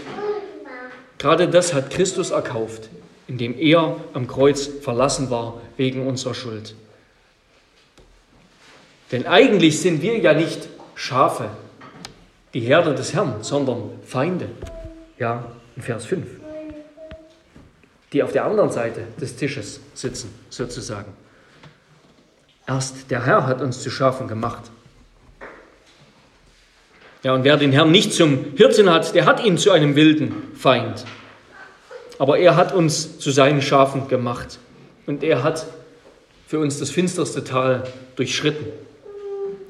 [1.18, 2.90] Gerade das hat Christus erkauft
[3.28, 6.76] indem er am Kreuz verlassen war wegen unserer Schuld.
[9.12, 11.50] Denn eigentlich sind wir ja nicht Schafe,
[12.54, 14.50] die Herde des Herrn, sondern Feinde.
[15.20, 16.26] Ja, in Vers 5.
[18.14, 21.12] Die auf der anderen Seite des Tisches sitzen, sozusagen.
[22.68, 24.64] Erst der Herr hat uns zu Schafen gemacht.
[27.24, 30.32] Ja, und wer den Herrn nicht zum Hirten hat, der hat ihn zu einem wilden
[30.56, 31.06] Feind.
[32.18, 34.60] Aber er hat uns zu seinen Schafen gemacht.
[35.06, 35.66] Und er hat
[36.48, 37.84] für uns das finsterste Tal
[38.16, 38.68] durchschritten.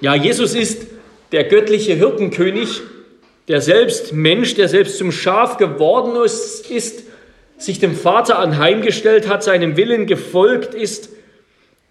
[0.01, 0.87] Ja, Jesus ist
[1.31, 2.81] der göttliche Hirtenkönig,
[3.47, 6.65] der selbst Mensch, der selbst zum Schaf geworden ist,
[7.57, 11.09] sich dem Vater anheimgestellt hat, seinem Willen gefolgt ist,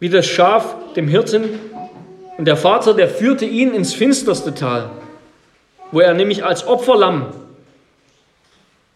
[0.00, 1.44] wie das Schaf dem Hirten.
[2.36, 4.90] Und der Vater, der führte ihn ins finsterste Tal,
[5.92, 7.26] wo er nämlich als Opferlamm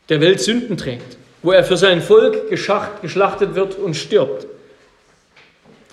[0.08, 4.46] der Welt Sünden trägt, wo er für sein Volk geschlachtet wird und stirbt.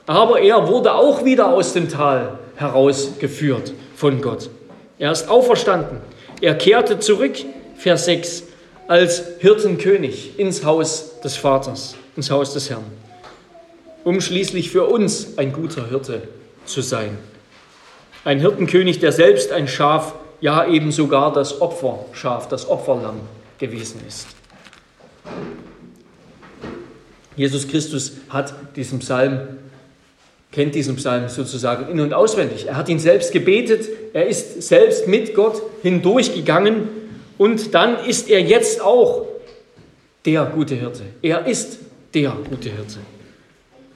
[0.07, 4.49] Aber er wurde auch wieder aus dem Tal herausgeführt von Gott.
[4.97, 5.99] Er ist auferstanden.
[6.41, 7.37] Er kehrte zurück,
[7.77, 8.43] Vers 6,
[8.87, 12.83] als Hirtenkönig ins Haus des Vaters, ins Haus des Herrn,
[14.03, 16.21] um schließlich für uns ein guter Hirte
[16.65, 17.17] zu sein.
[18.23, 23.21] Ein Hirtenkönig, der selbst ein Schaf, ja eben sogar das Opferschaf, das Opferlamm
[23.57, 24.27] gewesen ist.
[27.35, 29.39] Jesus Christus hat diesen Psalm
[30.55, 32.67] kennt diesen Psalm sozusagen in- und auswendig.
[32.67, 36.87] Er hat ihn selbst gebetet, er ist selbst mit Gott hindurchgegangen
[37.37, 39.27] und dann ist er jetzt auch
[40.23, 41.03] der gute Hirte.
[41.21, 41.79] Er ist
[42.13, 42.99] der gute Hirte,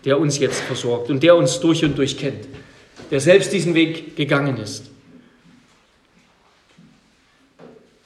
[0.04, 2.46] der uns jetzt versorgt und der uns durch und durch kennt,
[3.10, 4.92] der selbst diesen Weg gegangen ist.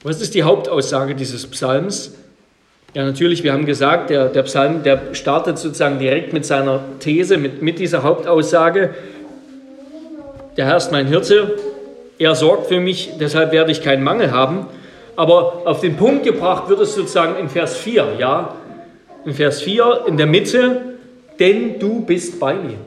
[0.04, 2.12] Was ist die Hauptaussage dieses Psalms?
[2.94, 7.38] Ja, natürlich, wir haben gesagt, der, der Psalm, der startet sozusagen direkt mit seiner These,
[7.38, 8.94] mit, mit dieser Hauptaussage.
[10.56, 11.56] Der Herr ist mein Hirte,
[12.20, 14.66] er sorgt für mich, deshalb werde ich keinen Mangel haben.
[15.16, 18.54] Aber auf den Punkt gebracht wird es sozusagen in Vers 4, ja,
[19.24, 20.94] in Vers 4 in der Mitte,
[21.40, 22.78] denn du bist bei mir.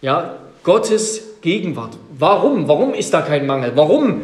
[0.00, 1.98] Ja, Gottes Gegenwart.
[2.18, 2.66] Warum?
[2.66, 3.72] Warum ist da kein Mangel?
[3.74, 4.22] Warum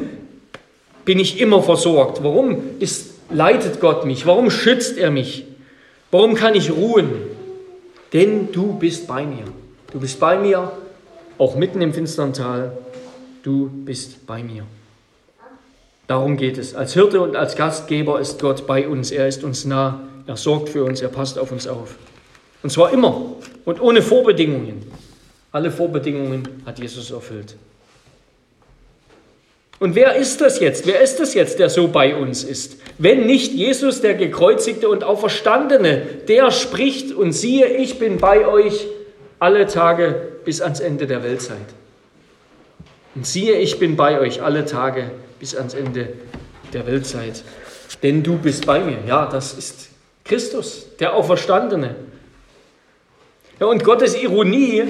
[1.05, 2.25] bin ich immer versorgt?
[2.25, 4.27] Warum ist leitet Gott mich?
[4.27, 5.45] Warum schützt er mich?
[6.11, 7.11] Warum kann ich ruhen?
[8.13, 9.45] Denn du bist bei mir.
[9.93, 10.73] Du bist bei mir,
[11.39, 12.77] auch mitten im finstern Tal.
[13.43, 14.65] Du bist bei mir.
[16.07, 16.75] Darum geht es.
[16.75, 19.13] Als Hirte und als Gastgeber ist Gott bei uns.
[19.13, 20.01] Er ist uns nah.
[20.27, 21.01] Er sorgt für uns.
[21.01, 21.97] Er passt auf uns auf.
[22.63, 24.91] Und zwar immer und ohne Vorbedingungen.
[25.53, 27.57] Alle Vorbedingungen hat Jesus erfüllt.
[29.81, 30.87] Und wer ist das jetzt?
[30.87, 32.77] Wer ist das jetzt, der so bei uns ist?
[32.99, 38.87] Wenn nicht Jesus, der gekreuzigte und auferstandene, der spricht und siehe, ich bin bei euch
[39.39, 41.57] alle Tage bis ans Ende der Weltzeit.
[43.15, 46.11] Und siehe, ich bin bei euch alle Tage bis ans Ende
[46.75, 47.43] der Weltzeit.
[48.03, 48.99] Denn du bist bei mir.
[49.09, 49.89] Ja, das ist
[50.25, 51.97] Christus, der Auferstandene.
[53.59, 54.85] Ja, und Gottes Ironie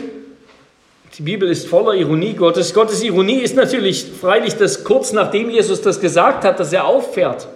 [1.18, 2.72] die Bibel ist voller Ironie Gottes.
[2.72, 7.48] Gottes Ironie ist natürlich freilich, dass kurz nachdem Jesus das gesagt hat, dass er auffährt,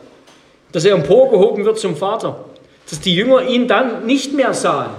[0.73, 2.45] dass er emporgehoben wird zum Vater,
[2.91, 4.91] dass die Jünger ihn dann nicht mehr sahen,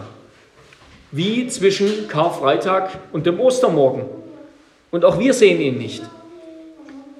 [1.11, 4.05] wie zwischen Karfreitag und dem Ostermorgen.
[4.91, 6.03] Und auch wir sehen ihn nicht.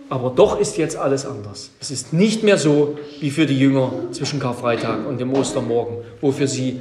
[0.07, 1.71] Aber doch ist jetzt alles anders.
[1.81, 6.31] Es ist nicht mehr so wie für die Jünger zwischen Karfreitag und dem Ostermorgen, wo
[6.31, 6.79] für sie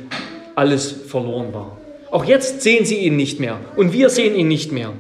[0.54, 1.76] alles verloren war.
[2.14, 4.92] Auch jetzt sehen sie ihn nicht mehr und wir sehen ihn nicht mehr.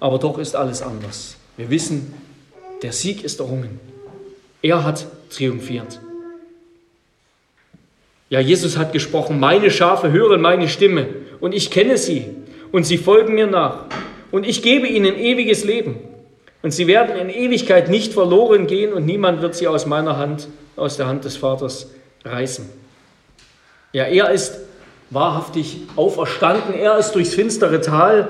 [0.00, 1.36] Aber doch ist alles anders.
[1.58, 2.14] Wir wissen,
[2.80, 3.78] der Sieg ist errungen.
[4.62, 6.00] Er hat triumphiert.
[8.30, 11.08] Ja, Jesus hat gesprochen, meine Schafe hören meine Stimme
[11.40, 12.24] und ich kenne sie
[12.72, 13.84] und sie folgen mir nach
[14.30, 15.96] und ich gebe ihnen ewiges Leben
[16.62, 20.48] und sie werden in Ewigkeit nicht verloren gehen und niemand wird sie aus meiner Hand,
[20.74, 21.90] aus der Hand des Vaters
[22.24, 22.66] reißen.
[23.92, 24.67] Ja, er ist
[25.10, 26.74] wahrhaftig auferstanden.
[26.74, 28.28] Er ist durchs finstere Tal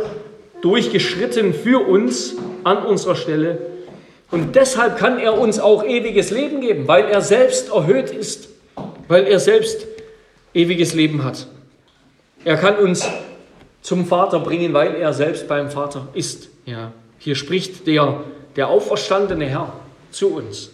[0.63, 3.59] durchgeschritten für uns an unserer Stelle.
[4.31, 8.49] Und deshalb kann er uns auch ewiges Leben geben, weil er selbst erhöht ist,
[9.07, 9.87] weil er selbst
[10.53, 11.47] ewiges Leben hat.
[12.45, 13.09] Er kann uns
[13.81, 16.49] zum Vater bringen, weil er selbst beim Vater ist.
[16.67, 18.23] Ja, hier spricht der,
[18.57, 19.73] der auferstandene Herr
[20.11, 20.71] zu uns.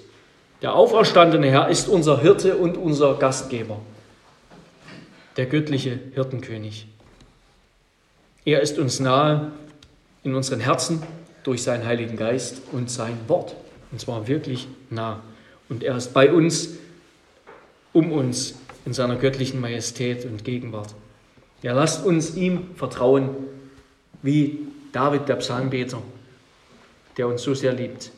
[0.62, 3.79] Der auferstandene Herr ist unser Hirte und unser Gastgeber
[5.37, 6.87] der göttliche Hirtenkönig.
[8.44, 9.53] Er ist uns nahe
[10.23, 11.03] in unseren Herzen
[11.42, 13.55] durch seinen Heiligen Geist und sein Wort.
[13.90, 15.23] Und zwar wirklich nah.
[15.68, 16.70] Und er ist bei uns,
[17.92, 20.94] um uns in seiner göttlichen Majestät und Gegenwart.
[21.62, 23.31] Ja, lasst uns ihm vertrauen,
[24.23, 24.59] wie
[24.92, 26.03] David, der Psalmbeter,
[27.16, 28.11] der uns so sehr liebt.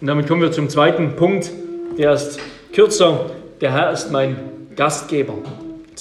[0.00, 1.50] Und damit kommen wir zum zweiten Punkt,
[1.96, 2.38] der ist
[2.72, 3.30] kürzer.
[3.60, 4.36] Der Herr ist mein
[4.76, 5.38] Gastgeber.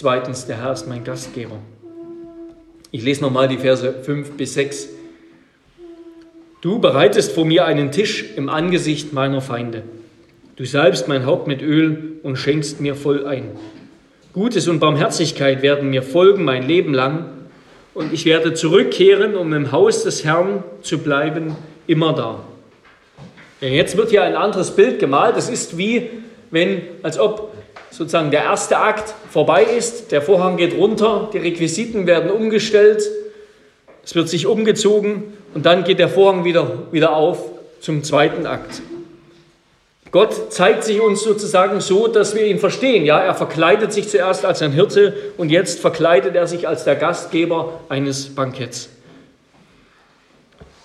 [0.01, 1.57] Zweitens, der Herr ist mein Gastgeber.
[2.89, 4.89] Ich lese nochmal die Verse 5 bis 6.
[6.61, 9.83] Du bereitest vor mir einen Tisch im Angesicht meiner Feinde.
[10.55, 13.51] Du salbst mein Haupt mit Öl und schenkst mir voll ein.
[14.33, 17.25] Gutes und Barmherzigkeit werden mir folgen mein Leben lang,
[17.93, 22.39] und ich werde zurückkehren, um im Haus des Herrn zu bleiben, immer da.
[23.59, 25.37] Ja, jetzt wird hier ein anderes Bild gemalt.
[25.37, 26.09] Das ist wie
[26.49, 27.51] wenn, als ob
[27.91, 33.03] sozusagen der erste Akt vorbei ist, der Vorhang geht runter, die Requisiten werden umgestellt,
[34.03, 37.43] es wird sich umgezogen und dann geht der Vorhang wieder, wieder auf
[37.79, 38.81] zum zweiten Akt.
[40.11, 43.05] Gott zeigt sich uns sozusagen so, dass wir ihn verstehen.
[43.05, 46.95] Ja, er verkleidet sich zuerst als ein Hirte und jetzt verkleidet er sich als der
[46.95, 48.89] Gastgeber eines Banketts.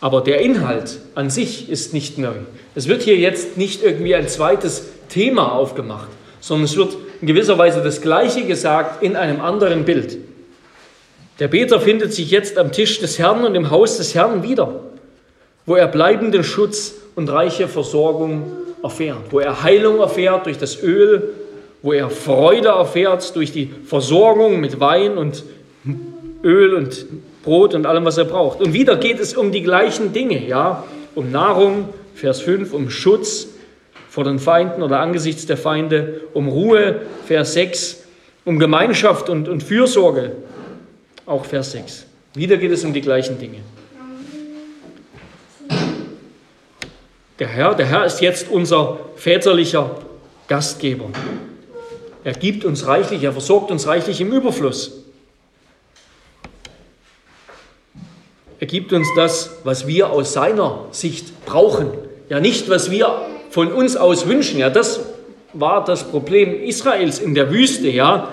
[0.01, 2.35] Aber der Inhalt an sich ist nicht neu.
[2.77, 6.09] Es wird hier jetzt nicht irgendwie ein zweites Thema aufgemacht,
[6.47, 10.19] sondern es wird in gewisser Weise das Gleiche gesagt in einem anderen Bild.
[11.41, 14.79] Der Beter findet sich jetzt am Tisch des Herrn und im Haus des Herrn wieder,
[15.67, 18.45] wo er bleibenden Schutz und reiche Versorgung
[18.81, 21.35] erfährt, wo er Heilung erfährt durch das Öl,
[21.83, 25.43] wo er Freude erfährt durch die Versorgung mit Wein und
[26.45, 27.07] Öl und
[27.43, 28.61] Brot und allem, was er braucht.
[28.61, 30.85] Und wieder geht es um die gleichen Dinge, ja,
[31.17, 33.49] um Nahrung, Vers 5, um Schutz
[34.17, 38.03] vor den Feinden oder angesichts der Feinde, um Ruhe, Vers 6,
[38.47, 40.33] um Gemeinschaft und, und Fürsorge,
[41.27, 42.07] auch Vers 6.
[42.33, 43.59] Wieder geht es um die gleichen Dinge.
[47.39, 49.91] Der Herr, der Herr ist jetzt unser väterlicher
[50.49, 51.11] Gastgeber.
[52.25, 55.03] Er gibt uns reichlich, er versorgt uns reichlich im Überfluss.
[58.61, 61.91] Er gibt uns das, was wir aus seiner Sicht brauchen.
[62.31, 64.59] Ja, nicht, was wir von uns aus wünschen.
[64.59, 65.01] Ja, das
[65.53, 68.33] war das Problem Israels in der Wüste, ja,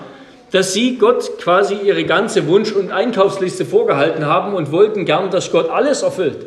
[0.52, 5.52] dass sie Gott quasi ihre ganze Wunsch- und Einkaufsliste vorgehalten haben und wollten gern, dass
[5.52, 6.46] Gott alles erfüllt.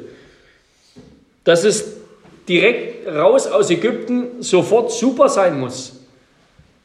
[1.44, 1.96] Dass es
[2.48, 6.00] direkt raus aus Ägypten sofort super sein muss.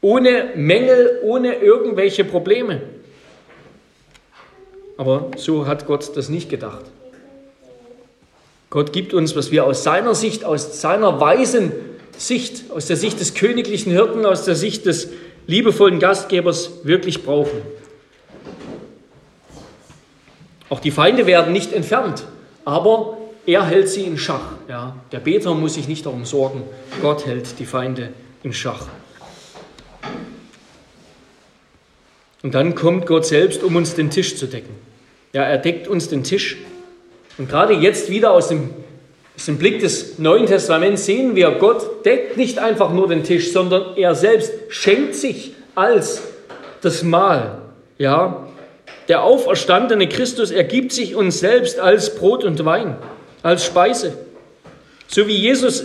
[0.01, 2.81] Ohne Mängel, ohne irgendwelche Probleme.
[4.97, 6.85] Aber so hat Gott das nicht gedacht.
[8.71, 11.73] Gott gibt uns, was wir aus seiner Sicht, aus seiner weisen
[12.17, 15.09] Sicht, aus der Sicht des königlichen Hirten, aus der Sicht des
[15.45, 17.61] liebevollen Gastgebers wirklich brauchen.
[20.69, 22.23] Auch die Feinde werden nicht entfernt,
[22.63, 24.53] aber er hält sie in Schach.
[24.69, 24.95] Ja.
[25.11, 26.63] Der Beter muss sich nicht darum sorgen,
[27.01, 28.87] Gott hält die Feinde in Schach.
[32.41, 34.73] Und dann kommt Gott selbst, um uns den Tisch zu decken.
[35.33, 36.57] Ja, er deckt uns den Tisch.
[37.37, 38.69] Und gerade jetzt wieder aus dem,
[39.35, 43.51] aus dem Blick des Neuen Testaments sehen wir, Gott deckt nicht einfach nur den Tisch,
[43.51, 46.21] sondern er selbst schenkt sich als
[46.81, 47.59] das Mahl.
[47.97, 48.47] Ja,
[49.07, 52.95] der auferstandene Christus ergibt sich uns selbst als Brot und Wein
[53.43, 54.13] als Speise.
[55.07, 55.83] So wie Jesus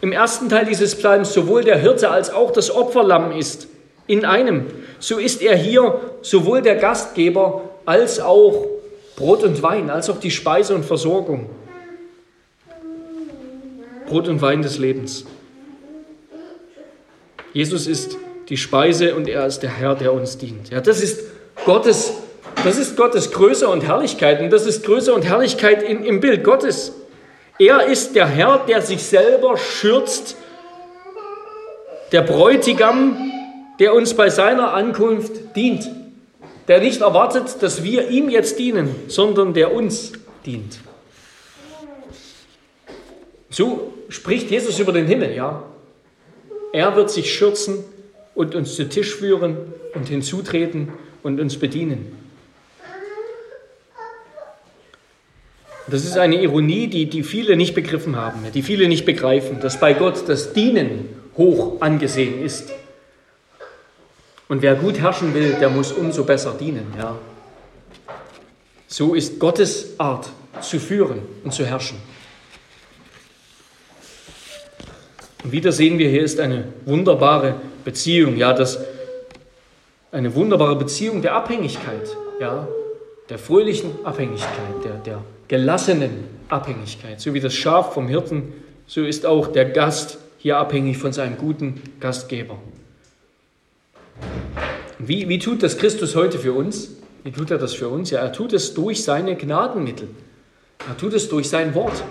[0.00, 3.68] im ersten Teil dieses Psalms sowohl der Hirte als auch das Opferlamm ist,
[4.06, 4.66] in einem,
[4.98, 8.66] so ist er hier sowohl der Gastgeber als auch
[9.16, 11.48] Brot und Wein, als auch die Speise und Versorgung.
[14.06, 15.24] Brot und Wein des Lebens.
[17.52, 18.16] Jesus ist
[18.48, 20.70] die Speise und er ist der Herr, der uns dient.
[20.70, 21.24] Ja, das ist
[21.64, 22.12] Gottes
[22.64, 26.42] das ist Gottes Größe und Herrlichkeit und das ist Größe und Herrlichkeit in, im Bild
[26.42, 26.92] Gottes.
[27.58, 30.36] Er ist der Herr, der sich selber schürzt,
[32.12, 33.30] der Bräutigam,
[33.78, 35.88] der uns bei seiner Ankunft dient,
[36.68, 40.12] der nicht erwartet, dass wir ihm jetzt dienen, sondern der uns
[40.44, 40.78] dient.
[43.50, 45.62] So spricht Jesus über den Himmel, ja.
[46.72, 47.84] Er wird sich schürzen
[48.34, 49.56] und uns zu Tisch führen
[49.94, 50.88] und hinzutreten
[51.22, 52.16] und uns bedienen.
[55.88, 59.78] Das ist eine Ironie, die, die viele nicht begriffen haben, die viele nicht begreifen, dass
[59.78, 62.72] bei Gott das Dienen hoch angesehen ist.
[64.48, 66.92] Und wer gut herrschen will, der muss umso besser dienen.
[66.96, 67.16] Ja.
[68.86, 70.28] So ist Gottes Art
[70.60, 71.98] zu führen und zu herrschen.
[75.42, 78.80] Und wieder sehen wir, hier ist eine wunderbare Beziehung, ja, das,
[80.12, 82.66] eine wunderbare Beziehung der Abhängigkeit, ja,
[83.28, 87.20] der fröhlichen Abhängigkeit, der, der gelassenen Abhängigkeit.
[87.20, 88.52] So wie das Schaf vom Hirten,
[88.86, 92.58] so ist auch der Gast hier abhängig von seinem guten Gastgeber.
[94.98, 96.90] Wie, wie tut das Christus heute für uns?
[97.22, 98.10] Wie tut er das für uns?
[98.10, 100.08] Ja, er tut es durch seine Gnadenmittel.
[100.88, 102.02] Er tut es durch sein Wort.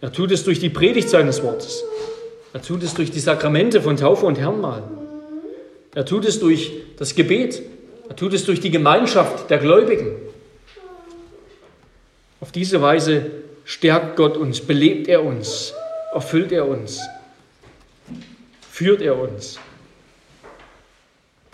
[0.00, 1.82] Er tut es durch die Predigt seines Wortes.
[2.52, 4.84] Er tut es durch die Sakramente von Taufe und Herrenmahl.
[5.94, 7.62] Er tut es durch das Gebet.
[8.08, 10.16] Er tut es durch die Gemeinschaft der Gläubigen.
[12.40, 13.30] Auf diese Weise
[13.64, 15.72] stärkt Gott uns, belebt er uns,
[16.12, 17.00] erfüllt er uns,
[18.68, 19.58] führt er uns.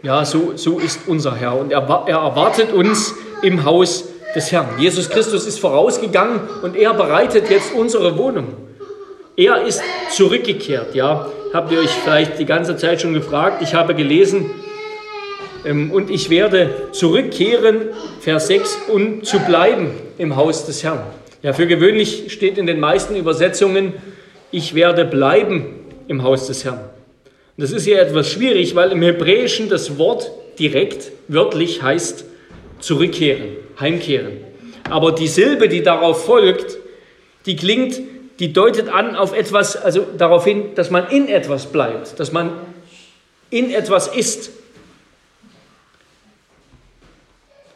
[0.03, 4.69] Ja, so, so ist unser Herr und er, er erwartet uns im Haus des Herrn.
[4.79, 8.55] Jesus Christus ist vorausgegangen und er bereitet jetzt unsere Wohnung.
[9.37, 11.27] Er ist zurückgekehrt, ja.
[11.53, 13.61] Habt ihr euch vielleicht die ganze Zeit schon gefragt?
[13.63, 14.51] Ich habe gelesen,
[15.65, 17.89] ähm, und ich werde zurückkehren,
[18.21, 21.01] Vers 6, um zu bleiben im Haus des Herrn.
[21.43, 23.95] Ja, für gewöhnlich steht in den meisten Übersetzungen,
[24.51, 25.67] ich werde bleiben
[26.07, 26.81] im Haus des Herrn.
[27.59, 30.31] Das ist hier etwas schwierig, weil im Hebräischen das Wort
[30.61, 32.25] direkt, wörtlich heißt
[32.79, 34.37] zurückkehren, heimkehren.
[34.89, 36.79] Aber die Silbe, die darauf folgt,
[37.47, 37.99] die klingt,
[38.39, 42.53] die deutet an auf etwas, also darauf hin, dass man in etwas bleibt, dass man
[43.51, 44.51] in etwas ist.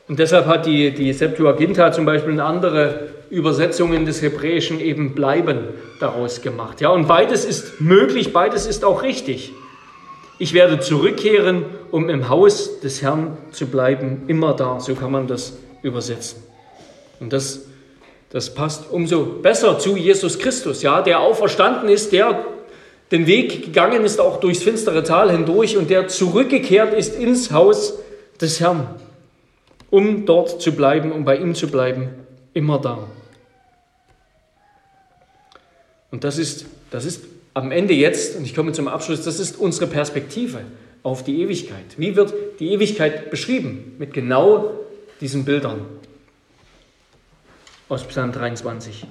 [0.06, 5.58] Und deshalb hat die, die Septuaginta zum Beispiel eine andere Übersetzungen des Hebräischen eben bleiben
[5.98, 6.80] daraus gemacht.
[6.80, 9.52] Ja, und beides ist möglich, beides ist auch richtig.
[10.42, 14.80] Ich werde zurückkehren, um im Haus des Herrn zu bleiben, immer da.
[14.80, 16.42] So kann man das übersetzen.
[17.20, 17.66] Und das,
[18.30, 22.44] das passt umso besser zu Jesus Christus, ja, der auferstanden ist, der
[23.12, 28.00] den Weg gegangen ist, auch durchs finstere Tal hindurch und der zurückgekehrt ist ins Haus
[28.40, 28.96] des Herrn,
[29.90, 32.08] um dort zu bleiben, um bei ihm zu bleiben,
[32.52, 32.98] immer da.
[36.10, 39.58] Und das ist, das ist am Ende jetzt, und ich komme zum Abschluss, das ist
[39.58, 40.60] unsere Perspektive
[41.02, 41.84] auf die Ewigkeit.
[41.96, 43.96] Wie wird die Ewigkeit beschrieben?
[43.98, 44.72] Mit genau
[45.20, 45.84] diesen Bildern
[47.88, 49.04] aus Psalm 23.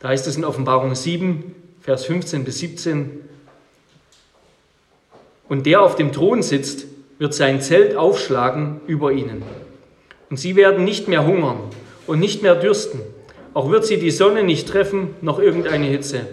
[0.00, 3.20] Da heißt es in Offenbarung 7, Vers 15 bis 17,
[5.48, 6.86] und der auf dem Thron sitzt,
[7.18, 9.42] wird sein Zelt aufschlagen über ihnen.
[10.30, 11.58] Und sie werden nicht mehr hungern
[12.06, 13.00] und nicht mehr dürsten.
[13.54, 16.26] Auch wird sie die Sonne nicht treffen, noch irgendeine Hitze.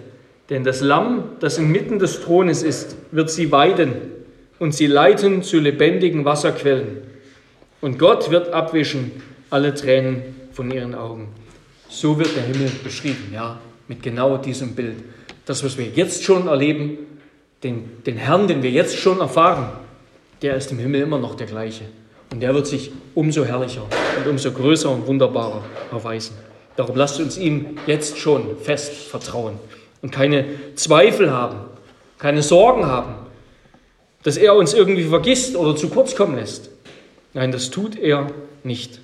[0.50, 3.94] Denn das Lamm, das inmitten des Thrones ist, wird sie weiden
[4.60, 6.98] und sie leiten zu lebendigen Wasserquellen.
[7.82, 9.12] Und Gott wird abwischen
[9.50, 10.22] alle Tränen
[10.52, 11.30] von ihren Augen.
[11.90, 14.98] So wird der Himmel beschrieben, ja, mit genau diesem Bild.
[15.46, 16.98] Das, was wir jetzt schon erleben,
[17.64, 19.70] den, den Herrn, den wir jetzt schon erfahren,
[20.42, 21.86] der ist im Himmel immer noch der gleiche.
[22.32, 23.86] Und der wird sich umso herrlicher
[24.18, 26.36] und umso größer und wunderbarer erweisen.
[26.76, 29.60] Darum lasst uns ihm jetzt schon fest vertrauen
[30.06, 30.46] und keine
[30.76, 31.58] Zweifel haben,
[32.20, 33.16] keine Sorgen haben,
[34.22, 36.70] dass er uns irgendwie vergisst oder zu kurz kommen lässt.
[37.34, 38.28] Nein, das tut er
[38.64, 39.00] nicht.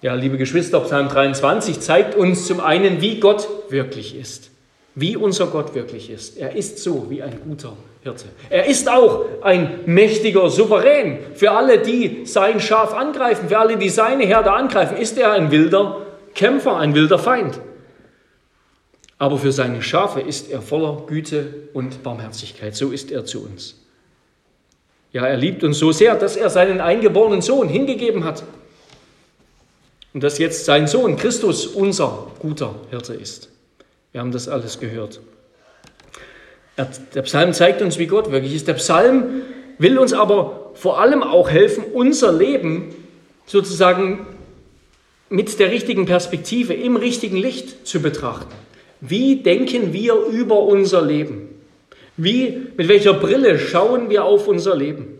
[0.00, 4.50] Ja, liebe Geschwister, Psalm 23 zeigt uns zum einen, wie Gott wirklich ist.
[4.94, 6.38] Wie unser Gott wirklich ist.
[6.38, 7.72] Er ist so wie ein guter
[8.04, 8.26] Hirte.
[8.48, 11.18] Er ist auch ein mächtiger Souverän.
[11.34, 15.50] Für alle, die sein Schaf angreifen, für alle, die seine Herde angreifen, ist er ein
[15.50, 16.02] wilder
[16.36, 17.60] Kämpfer, ein wilder Feind
[19.18, 22.76] aber für seine Schafe ist er voller Güte und Barmherzigkeit.
[22.76, 23.74] So ist er zu uns.
[25.12, 28.44] Ja, er liebt uns so sehr, dass er seinen eingeborenen Sohn hingegeben hat.
[30.14, 33.48] Und dass jetzt sein Sohn Christus unser guter Hirte ist.
[34.12, 35.20] Wir haben das alles gehört.
[37.14, 38.68] Der Psalm zeigt uns, wie Gott wirklich ist.
[38.68, 39.42] Der Psalm
[39.78, 42.94] will uns aber vor allem auch helfen, unser Leben
[43.46, 44.26] sozusagen
[45.28, 48.54] mit der richtigen Perspektive, im richtigen Licht zu betrachten.
[49.00, 51.48] Wie denken wir über unser Leben?
[52.16, 55.18] Wie, mit welcher Brille schauen wir auf unser Leben?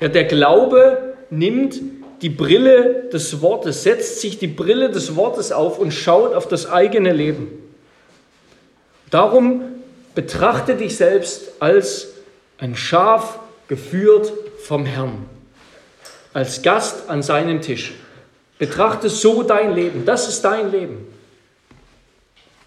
[0.00, 1.80] Ja, der Glaube nimmt
[2.20, 6.68] die Brille des Wortes, setzt sich die Brille des Wortes auf und schaut auf das
[6.68, 7.48] eigene Leben.
[9.10, 9.62] Darum
[10.14, 12.08] betrachte dich selbst als
[12.58, 13.38] ein Schaf
[13.68, 15.26] geführt vom Herrn,
[16.32, 17.94] als Gast an seinem Tisch.
[18.58, 21.11] Betrachte so dein Leben, das ist dein Leben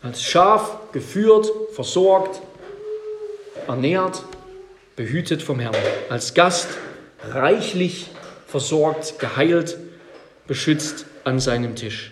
[0.05, 2.39] als Schaf geführt, versorgt,
[3.67, 4.23] ernährt,
[4.95, 5.75] behütet vom Herrn,
[6.09, 6.67] als Gast
[7.27, 8.11] reichlich
[8.45, 9.77] versorgt, geheilt,
[10.45, 12.11] beschützt an seinem Tisch.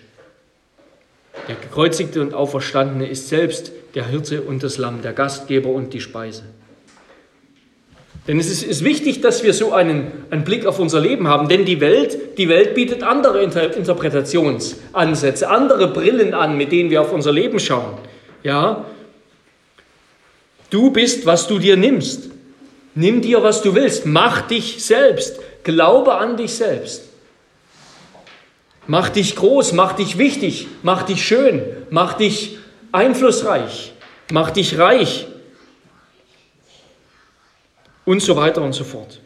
[1.47, 6.01] Der gekreuzigte und auferstandene ist selbst der Hirte und das Lamm, der Gastgeber und die
[6.01, 6.45] Speise.
[8.27, 11.49] Denn es ist, ist, wichtig, dass wir so einen, einen Blick auf unser Leben haben,
[11.49, 17.01] denn die Welt, die Welt bietet andere Inter Interpretationsansätze, andere Brillen an, mit denen wir
[17.01, 17.97] auf unser Leben schauen.
[18.41, 18.85] Ja,
[20.69, 22.29] du bist, was du dir nimmst.
[22.95, 24.05] Nimm dir, was du willst.
[24.05, 25.39] Mach dich selbst.
[25.63, 27.09] Glaube an dich selbst.
[28.87, 32.57] Mach dich groß, mach dich wichtig, mach dich schön, mach dich
[32.91, 33.93] einflussreich,
[34.29, 35.27] mach dich reich
[38.05, 39.19] und so weiter und so fort.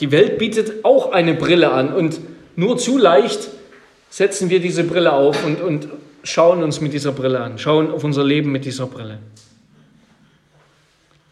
[0.00, 2.20] Die Welt bietet auch eine Brille an und
[2.56, 3.48] nur zu leicht
[4.10, 5.88] setzen wir diese Brille auf und, und
[6.22, 9.18] schauen uns mit dieser Brille an, schauen auf unser Leben mit dieser Brille.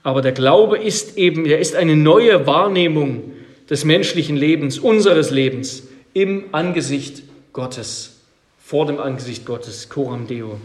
[0.03, 3.33] Aber der Glaube ist eben, er ist eine neue Wahrnehmung
[3.69, 5.83] des menschlichen Lebens, unseres Lebens
[6.15, 8.21] im Angesicht Gottes,
[8.59, 10.61] vor dem Angesicht Gottes, Coram Deo.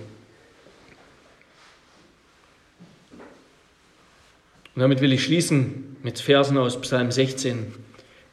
[4.81, 7.67] Und damit will ich schließen mit Versen aus Psalm 16.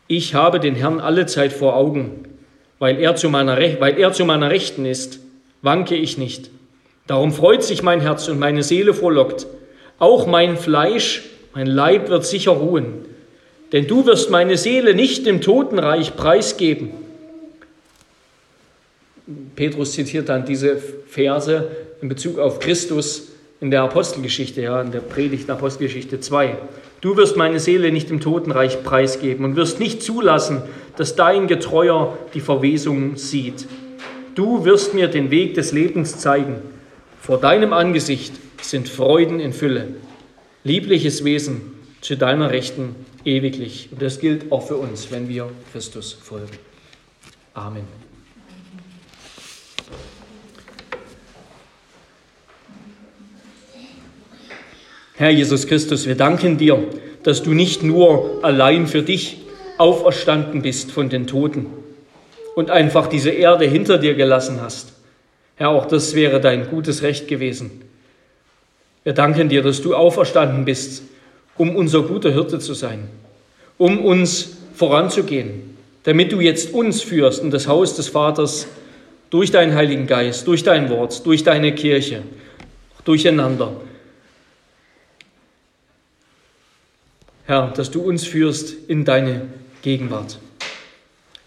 [0.06, 2.24] Ich habe den Herrn alle Zeit vor Augen,
[2.78, 5.20] weil er zu meiner, weil er zu meiner Rechten ist,
[5.60, 6.48] wanke ich nicht.
[7.06, 9.46] Darum freut sich mein Herz und meine Seele frohlockt.
[9.98, 13.04] Auch mein Fleisch, mein Leib wird sicher ruhen.
[13.72, 16.92] Denn du wirst meine Seele nicht dem Totenreich preisgeben.
[19.54, 21.70] Petrus zitiert dann diese Verse
[22.00, 26.56] in Bezug auf Christus in der Apostelgeschichte, ja, in der Predigt Apostelgeschichte 2.
[27.00, 30.62] Du wirst meine Seele nicht im Totenreich preisgeben und wirst nicht zulassen,
[30.96, 33.66] dass dein Getreuer die Verwesung sieht.
[34.34, 36.56] Du wirst mir den Weg des Lebens zeigen.
[37.20, 38.32] Vor deinem Angesicht
[38.62, 39.88] sind Freuden in Fülle,
[40.64, 41.60] liebliches Wesen
[42.00, 42.94] zu deiner Rechten
[43.24, 43.88] ewiglich.
[43.90, 46.56] Und das gilt auch für uns, wenn wir Christus folgen.
[47.54, 48.07] Amen.
[55.18, 56.78] Herr Jesus Christus, wir danken dir,
[57.24, 59.38] dass du nicht nur allein für dich
[59.76, 61.66] auferstanden bist von den Toten
[62.54, 64.92] und einfach diese Erde hinter dir gelassen hast.
[65.56, 67.82] Herr, auch das wäre dein gutes Recht gewesen.
[69.02, 71.02] Wir danken dir, dass du auferstanden bist,
[71.56, 73.08] um unser guter Hirte zu sein,
[73.76, 78.68] um uns voranzugehen, damit du jetzt uns führst in das Haus des Vaters
[79.30, 82.22] durch deinen Heiligen Geist, durch dein Wort, durch deine Kirche,
[83.04, 83.72] durcheinander
[87.48, 89.40] Herr, dass du uns führst in deine
[89.80, 90.38] Gegenwart.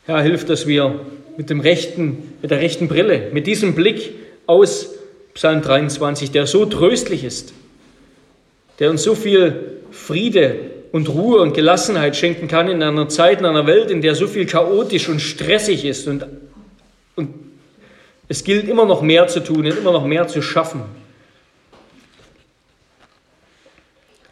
[0.07, 0.99] Herr, hilf, dass wir
[1.37, 4.15] mit, dem rechten, mit der rechten Brille, mit diesem Blick
[4.47, 4.95] aus
[5.35, 7.53] Psalm 23, der so tröstlich ist,
[8.79, 10.55] der uns so viel Friede
[10.91, 14.25] und Ruhe und Gelassenheit schenken kann in einer Zeit, in einer Welt, in der so
[14.25, 16.25] viel chaotisch und stressig ist und,
[17.15, 17.29] und
[18.27, 20.81] es gilt immer noch mehr zu tun und immer noch mehr zu schaffen.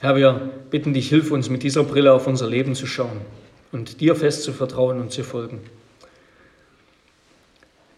[0.01, 3.19] Herr, wir bitten dich, hilf uns mit dieser Brille auf unser Leben zu schauen
[3.73, 5.59] und dir fest zu vertrauen und zu folgen.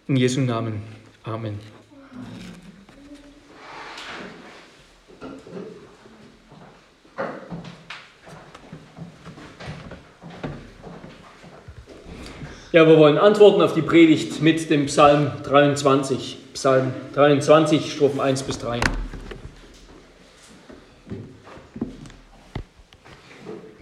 [0.08, 0.82] In Jesu Namen.
[1.24, 1.60] Amen.
[12.72, 16.38] Ja, wir wollen antworten auf die Predigt mit dem Psalm 23.
[16.54, 18.80] Psalm 23, Strophen 1 bis 3.